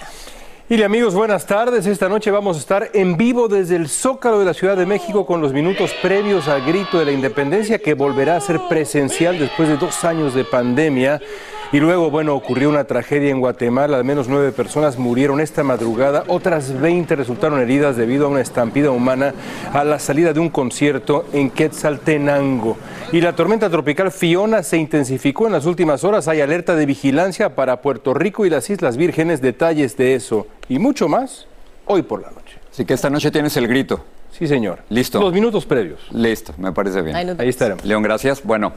Y 0.69 0.81
amigos, 0.85 1.15
buenas 1.15 1.47
tardes. 1.47 1.85
Esta 1.87 2.09
noche 2.09 2.31
vamos 2.31 2.57
a 2.57 2.61
estar 2.61 2.91
en 2.95 3.17
vivo 3.17 3.49
desde 3.49 3.75
el 3.75 3.89
Zócalo 3.89 4.39
de 4.39 4.45
la 4.45 4.55
Ciudad 4.55 4.77
de 4.77 4.87
México 4.87 5.27
con 5.27 5.41
los 5.41 5.53
minutos 5.53 5.93
previos 6.01 6.47
al 6.47 6.65
grito 6.65 7.01
de 7.01 7.07
la 7.07 7.11
independencia 7.11 7.81
que 7.81 7.95
volverá 7.95 8.37
a 8.37 8.41
ser 8.41 8.61
presencial 8.69 9.37
después 9.37 9.69
de 9.69 9.77
dos 9.77 10.05
años 10.05 10.33
de 10.33 10.45
pandemia. 10.45 11.21
Y 11.73 11.79
luego, 11.79 12.11
bueno, 12.11 12.35
ocurrió 12.35 12.69
una 12.69 12.83
tragedia 12.83 13.31
en 13.31 13.39
Guatemala. 13.39 13.97
Al 13.97 14.05
menos 14.05 14.27
nueve 14.27 14.51
personas 14.51 14.99
murieron 14.99 15.41
esta 15.41 15.63
madrugada. 15.63 16.25
Otras 16.27 16.81
20 16.81 17.15
resultaron 17.15 17.61
heridas 17.61 17.97
debido 17.97 18.27
a 18.27 18.29
una 18.29 18.41
estampida 18.41 18.91
humana 18.91 19.35
a 19.73 19.85
la 19.85 20.01
salida 20.01 20.33
de 20.33 20.41
un 20.41 20.49
concierto 20.49 21.27
en 21.33 21.49
Quetzaltenango. 21.49 22.77
Y 23.13 23.21
la 23.21 23.37
tormenta 23.37 23.71
tropical 23.71 24.11
Fiona 24.11 24.65
se 24.65 24.79
intensificó 24.79 25.47
en 25.47 25.53
las 25.53 25.65
últimas 25.65 26.03
horas. 26.03 26.27
Hay 26.27 26.41
alerta 26.41 26.75
de 26.75 26.87
vigilancia 26.87 27.55
para 27.55 27.81
Puerto 27.83 28.15
Rico 28.15 28.45
y 28.45 28.51
las 28.51 28.69
Islas 28.69 28.97
Vírgenes. 28.97 29.41
Detalles 29.41 29.97
de 29.97 30.17
eso 30.17 30.49
y 30.69 30.81
mucho 30.81 31.07
más 31.07 31.47
hoy 31.87 32.03
por 32.03 32.21
la 32.21 32.33
noche. 32.33 32.59
Así 32.69 32.85
que 32.85 32.95
esta 32.95 33.11
noche 33.11 33.31
tienes 33.31 33.57
el 33.57 33.69
grito. 33.69 34.05
Sí, 34.33 34.49
señor. 34.49 34.81
Listo. 34.89 35.21
Los 35.21 35.33
minutos 35.33 35.67
previos. 35.67 36.01
Listo, 36.11 36.53
me 36.59 36.73
parece 36.73 37.01
bien. 37.03 37.15
Ahí 37.15 37.49
estaremos. 37.49 37.85
León, 37.85 38.03
gracias. 38.03 38.43
Bueno. 38.43 38.73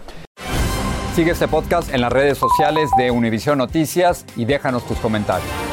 Sigue 1.16 1.30
este 1.30 1.48
podcast 1.48 1.94
en 1.94 2.02
las 2.02 2.12
redes 2.12 2.40
sociales 2.40 2.90
de 2.98 3.12
Univision 3.12 3.60
Noticias 3.60 4.26
y 4.36 4.46
déjanos 4.46 4.84
tus 4.88 4.98
comentarios. 4.98 5.73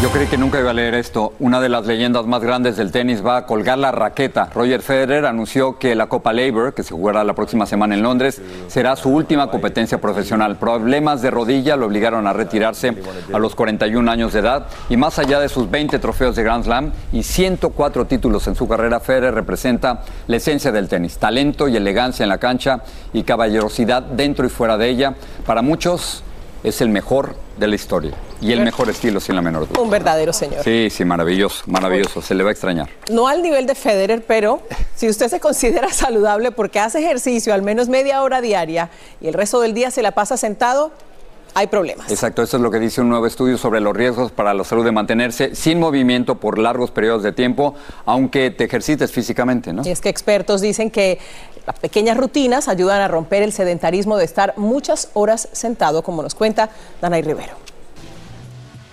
Yo 0.00 0.10
creí 0.10 0.28
que 0.28 0.38
nunca 0.38 0.60
iba 0.60 0.70
a 0.70 0.74
leer 0.74 0.94
esto. 0.94 1.32
Una 1.40 1.60
de 1.60 1.68
las 1.68 1.84
leyendas 1.84 2.24
más 2.24 2.40
grandes 2.40 2.76
del 2.76 2.92
tenis 2.92 3.26
va 3.26 3.36
a 3.36 3.46
colgar 3.46 3.78
la 3.78 3.90
raqueta. 3.90 4.48
Roger 4.54 4.80
Federer 4.80 5.26
anunció 5.26 5.76
que 5.76 5.96
la 5.96 6.06
Copa 6.06 6.32
Labor, 6.32 6.72
que 6.72 6.84
se 6.84 6.94
jugará 6.94 7.24
la 7.24 7.34
próxima 7.34 7.66
semana 7.66 7.96
en 7.96 8.02
Londres, 8.02 8.40
será 8.68 8.94
su 8.94 9.10
última 9.10 9.50
competencia 9.50 10.00
profesional. 10.00 10.56
Problemas 10.56 11.20
de 11.20 11.32
rodilla 11.32 11.74
lo 11.74 11.86
obligaron 11.86 12.28
a 12.28 12.32
retirarse 12.32 12.94
a 13.32 13.38
los 13.40 13.56
41 13.56 14.08
años 14.08 14.32
de 14.32 14.38
edad 14.38 14.68
y 14.88 14.96
más 14.96 15.18
allá 15.18 15.40
de 15.40 15.48
sus 15.48 15.68
20 15.68 15.98
trofeos 15.98 16.36
de 16.36 16.44
Grand 16.44 16.62
Slam 16.62 16.92
y 17.12 17.24
104 17.24 18.04
títulos 18.06 18.46
en 18.46 18.54
su 18.54 18.68
carrera, 18.68 19.00
Federer 19.00 19.34
representa 19.34 20.02
la 20.28 20.36
esencia 20.36 20.70
del 20.70 20.88
tenis, 20.88 21.18
talento 21.18 21.66
y 21.66 21.76
elegancia 21.76 22.22
en 22.22 22.28
la 22.28 22.38
cancha 22.38 22.82
y 23.12 23.24
caballerosidad 23.24 24.04
dentro 24.04 24.46
y 24.46 24.48
fuera 24.48 24.78
de 24.78 24.90
ella. 24.90 25.14
Para 25.44 25.60
muchos 25.60 26.22
es 26.62 26.80
el 26.80 26.88
mejor 26.88 27.34
de 27.56 27.66
la 27.66 27.74
historia 27.74 28.12
y 28.40 28.52
el 28.52 28.60
mejor 28.60 28.88
estilo 28.88 29.20
sin 29.20 29.34
la 29.34 29.42
menor 29.42 29.68
duda. 29.68 29.80
Un 29.80 29.90
verdadero 29.90 30.32
señor. 30.32 30.62
Sí, 30.62 30.88
sí, 30.90 31.04
maravilloso, 31.04 31.64
maravilloso, 31.66 32.22
se 32.22 32.34
le 32.34 32.44
va 32.44 32.50
a 32.50 32.52
extrañar. 32.52 32.88
No 33.10 33.26
al 33.26 33.42
nivel 33.42 33.66
de 33.66 33.74
Federer, 33.74 34.24
pero 34.26 34.62
si 34.94 35.08
usted 35.08 35.28
se 35.28 35.40
considera 35.40 35.88
saludable 35.92 36.52
porque 36.52 36.78
hace 36.80 37.00
ejercicio 37.00 37.52
al 37.54 37.62
menos 37.62 37.88
media 37.88 38.22
hora 38.22 38.40
diaria 38.40 38.90
y 39.20 39.28
el 39.28 39.34
resto 39.34 39.60
del 39.60 39.74
día 39.74 39.90
se 39.90 40.02
la 40.02 40.12
pasa 40.12 40.36
sentado, 40.36 40.92
hay 41.54 41.66
problemas. 41.66 42.10
Exacto, 42.10 42.42
eso 42.42 42.56
es 42.56 42.62
lo 42.62 42.70
que 42.70 42.78
dice 42.78 43.00
un 43.00 43.08
nuevo 43.08 43.26
estudio 43.26 43.58
sobre 43.58 43.80
los 43.80 43.96
riesgos 43.96 44.32
para 44.32 44.54
la 44.54 44.64
salud 44.64 44.84
de 44.84 44.92
mantenerse 44.92 45.54
sin 45.54 45.78
movimiento 45.78 46.36
por 46.36 46.58
largos 46.58 46.90
periodos 46.90 47.22
de 47.22 47.32
tiempo, 47.32 47.74
aunque 48.04 48.50
te 48.50 48.64
ejercites 48.64 49.12
físicamente, 49.12 49.72
¿no? 49.72 49.82
Y 49.84 49.90
es 49.90 50.00
que 50.00 50.08
expertos 50.08 50.60
dicen 50.60 50.90
que 50.90 51.18
las 51.66 51.78
pequeñas 51.78 52.16
rutinas 52.16 52.68
ayudan 52.68 53.00
a 53.00 53.08
romper 53.08 53.42
el 53.42 53.52
sedentarismo 53.52 54.16
de 54.16 54.24
estar 54.24 54.54
muchas 54.56 55.10
horas 55.14 55.48
sentado, 55.52 56.02
como 56.02 56.22
nos 56.22 56.34
cuenta 56.34 56.70
Danay 57.00 57.22
Rivero. 57.22 57.68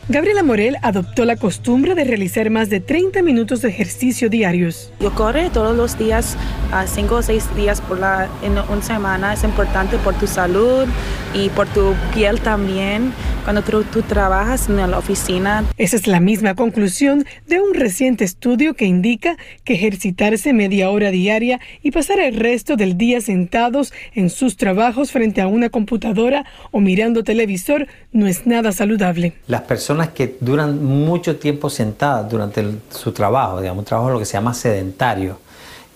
Gabriela 0.07 0.43
Morel 0.43 0.77
adoptó 0.83 1.25
la 1.25 1.35
costumbre 1.35 1.95
de 1.95 2.03
realizar 2.03 2.51
más 2.51 2.69
de 2.69 2.79
30 2.79 3.23
minutos 3.23 3.63
de 3.63 3.69
ejercicio 3.69 4.29
diarios. 4.29 4.93
Yo 4.99 5.11
corro 5.15 5.49
todos 5.49 5.75
los 5.75 5.97
días, 5.97 6.37
a 6.71 6.85
cinco 6.85 7.15
o 7.15 7.21
seis 7.23 7.43
días 7.55 7.81
por 7.81 7.99
la, 7.99 8.29
en 8.43 8.51
una 8.51 8.83
semana. 8.83 9.33
Es 9.33 9.43
importante 9.43 9.97
por 9.97 10.13
tu 10.13 10.27
salud 10.27 10.85
y 11.33 11.49
por 11.49 11.67
tu 11.69 11.95
piel 12.13 12.39
también 12.39 13.13
cuando 13.45 13.61
tú, 13.61 13.83
tú 13.83 14.01
trabajas 14.01 14.69
en 14.69 14.77
la 14.77 14.97
oficina. 14.97 15.63
Esa 15.77 15.95
es 15.95 16.07
la 16.07 16.19
misma 16.19 16.55
conclusión 16.55 17.25
de 17.47 17.59
un 17.59 17.75
reciente 17.75 18.25
estudio 18.25 18.73
que 18.73 18.85
indica 18.85 19.37
que 19.63 19.75
ejercitarse 19.75 20.51
media 20.51 20.89
hora 20.89 21.11
diaria 21.11 21.59
y 21.83 21.91
pasar 21.91 22.19
el 22.19 22.35
resto 22.35 22.75
del 22.75 22.97
día 22.97 23.21
sentados 23.21 23.93
en 24.15 24.31
sus 24.31 24.57
trabajos 24.57 25.11
frente 25.11 25.41
a 25.41 25.47
una 25.47 25.69
computadora 25.69 26.43
o 26.71 26.79
mirando 26.79 27.23
televisor 27.23 27.87
no 28.11 28.25
es 28.25 28.47
nada 28.47 28.71
saludable. 28.71 29.33
Las 29.45 29.61
personas 29.61 29.94
que 30.09 30.37
duran 30.39 30.83
mucho 30.83 31.37
tiempo 31.37 31.69
sentadas 31.69 32.29
durante 32.29 32.63
su 32.89 33.11
trabajo, 33.11 33.61
digamos, 33.61 33.79
un 33.79 33.85
trabajo 33.85 34.09
lo 34.09 34.19
que 34.19 34.25
se 34.25 34.33
llama 34.33 34.53
sedentario, 34.53 35.37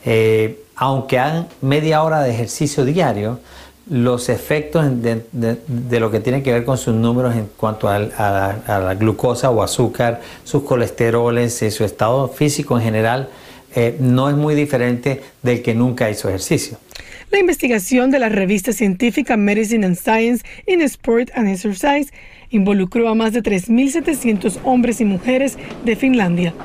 eh, 0.06 0.64
aunque 0.76 1.20
hagan 1.20 1.48
media 1.62 2.04
hora 2.04 2.22
de 2.22 2.32
ejercicio 2.32 2.86
diario, 2.86 3.40
los 3.90 4.30
efectos 4.30 4.86
de, 5.02 6.00
lo 6.00 6.12
que 6.12 6.20
tiene 6.20 6.44
que 6.44 6.54
ver 6.54 6.64
con 6.64 6.78
sus 6.78 6.94
números 6.94 7.36
en 7.36 7.50
cuanto 7.58 7.90
a, 7.90 8.00
la, 8.00 8.96
glucosa 8.98 9.50
o 9.50 9.64
azúcar, 9.64 10.22
sus 10.44 10.64
colesteroles 10.64 11.62
y 11.64 11.72
su 11.72 11.84
estado 11.84 12.28
físico 12.28 12.78
en 12.78 12.84
general, 12.84 13.30
eh, 13.76 13.98
no 14.00 14.30
es 14.30 14.36
muy 14.36 14.56
diferente 14.56 15.24
del 15.42 15.62
que 15.62 15.74
nunca 15.74 16.10
hizo 16.10 16.28
ejercicio. 16.30 16.78
La 17.32 17.38
investigación 17.38 18.10
de 18.10 18.18
la 18.18 18.30
revista 18.30 18.74
científica 18.74 19.38
Medicine 19.38 19.86
and 19.86 19.96
Science 19.96 20.44
in 20.66 20.82
Sport 20.82 21.30
and 21.36 21.48
Exercise 21.48 22.12
involucró 22.50 23.08
a 23.08 23.14
más 23.14 23.34
de 23.34 23.44
3.700 23.44 24.60
hombres 24.64 25.00
y 25.00 25.06
mujeres 25.06 25.56
de 25.86 25.96
Finlandia. 25.96 26.56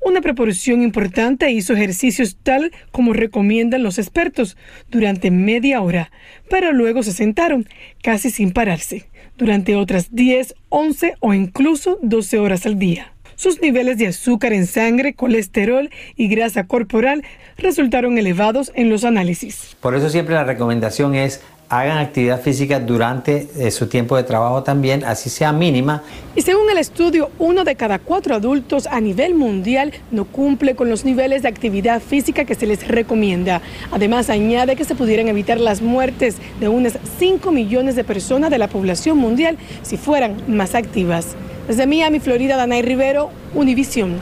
Una 0.00 0.22
proporción 0.22 0.80
importante 0.82 1.50
hizo 1.50 1.74
ejercicios 1.74 2.38
tal 2.42 2.72
como 2.92 3.12
recomiendan 3.12 3.82
los 3.82 3.98
expertos 3.98 4.56
durante 4.90 5.30
media 5.30 5.82
hora, 5.82 6.10
pero 6.48 6.72
luego 6.72 7.02
se 7.02 7.12
sentaron 7.12 7.68
casi 8.02 8.30
sin 8.30 8.52
pararse, 8.52 9.10
durante 9.36 9.76
otras 9.76 10.14
10, 10.14 10.54
11 10.70 11.14
o 11.20 11.34
incluso 11.34 11.98
12 12.00 12.38
horas 12.38 12.64
al 12.64 12.78
día. 12.78 13.15
Sus 13.36 13.60
niveles 13.60 13.98
de 13.98 14.08
azúcar 14.08 14.52
en 14.54 14.66
sangre, 14.66 15.14
colesterol 15.14 15.90
y 16.16 16.28
grasa 16.28 16.64
corporal 16.64 17.22
resultaron 17.58 18.16
elevados 18.16 18.72
en 18.74 18.88
los 18.88 19.04
análisis. 19.04 19.76
Por 19.80 19.94
eso 19.94 20.08
siempre 20.08 20.34
la 20.34 20.44
recomendación 20.44 21.14
es 21.14 21.42
hagan 21.68 21.98
actividad 21.98 22.40
física 22.40 22.80
durante 22.80 23.48
eh, 23.58 23.70
su 23.70 23.88
tiempo 23.88 24.16
de 24.16 24.22
trabajo 24.22 24.62
también, 24.62 25.04
así 25.04 25.30
sea 25.30 25.52
mínima. 25.52 26.02
Y 26.34 26.42
según 26.42 26.70
el 26.70 26.78
estudio, 26.78 27.30
uno 27.38 27.64
de 27.64 27.74
cada 27.74 27.98
cuatro 27.98 28.34
adultos 28.34 28.86
a 28.86 29.00
nivel 29.00 29.34
mundial 29.34 29.92
no 30.10 30.24
cumple 30.24 30.76
con 30.76 30.88
los 30.88 31.04
niveles 31.04 31.42
de 31.42 31.48
actividad 31.48 32.00
física 32.00 32.44
que 32.44 32.54
se 32.54 32.66
les 32.66 32.86
recomienda. 32.86 33.60
Además, 33.90 34.30
añade 34.30 34.76
que 34.76 34.84
se 34.84 34.94
pudieran 34.94 35.28
evitar 35.28 35.58
las 35.58 35.82
muertes 35.82 36.36
de 36.60 36.68
unas 36.68 36.98
5 37.18 37.50
millones 37.50 37.96
de 37.96 38.04
personas 38.04 38.50
de 38.50 38.58
la 38.58 38.68
población 38.68 39.18
mundial 39.18 39.58
si 39.82 39.96
fueran 39.96 40.36
más 40.46 40.74
activas. 40.74 41.36
Desde 41.66 41.86
Miami, 41.86 42.20
Florida, 42.20 42.56
Danay 42.56 42.82
Rivero, 42.82 43.30
Univisión. 43.54 44.20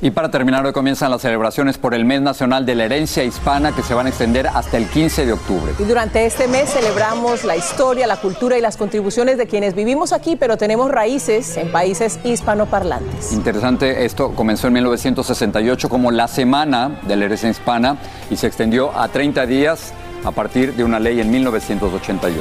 Y 0.00 0.10
para 0.10 0.30
terminar, 0.30 0.66
hoy 0.66 0.72
comienzan 0.72 1.10
las 1.10 1.22
celebraciones 1.22 1.78
por 1.78 1.94
el 1.94 2.04
Mes 2.04 2.20
Nacional 2.20 2.66
de 2.66 2.74
la 2.74 2.84
Herencia 2.84 3.24
Hispana 3.24 3.72
que 3.72 3.82
se 3.82 3.94
van 3.94 4.04
a 4.04 4.10
extender 4.10 4.46
hasta 4.46 4.76
el 4.76 4.86
15 4.86 5.24
de 5.24 5.32
octubre. 5.32 5.72
Y 5.78 5.84
durante 5.84 6.26
este 6.26 6.46
mes 6.46 6.68
celebramos 6.68 7.42
la 7.42 7.56
historia, 7.56 8.06
la 8.06 8.18
cultura 8.18 8.58
y 8.58 8.60
las 8.60 8.76
contribuciones 8.76 9.38
de 9.38 9.46
quienes 9.46 9.74
vivimos 9.74 10.12
aquí, 10.12 10.36
pero 10.36 10.58
tenemos 10.58 10.90
raíces 10.90 11.56
en 11.56 11.72
países 11.72 12.20
hispanoparlantes. 12.22 13.32
Interesante, 13.32 14.04
esto 14.04 14.32
comenzó 14.34 14.66
en 14.66 14.74
1968 14.74 15.88
como 15.88 16.10
la 16.10 16.28
Semana 16.28 17.00
de 17.08 17.16
la 17.16 17.24
Herencia 17.24 17.48
Hispana 17.48 17.96
y 18.30 18.36
se 18.36 18.46
extendió 18.46 18.96
a 18.96 19.08
30 19.08 19.46
días 19.46 19.94
a 20.22 20.32
partir 20.32 20.74
de 20.74 20.84
una 20.84 21.00
ley 21.00 21.18
en 21.20 21.30
1988. 21.30 22.38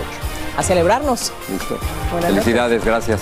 A 0.57 0.63
celebrarnos. 0.63 1.31
Listo. 1.49 1.77
Felicidades, 2.21 2.83
gracias. 2.83 3.21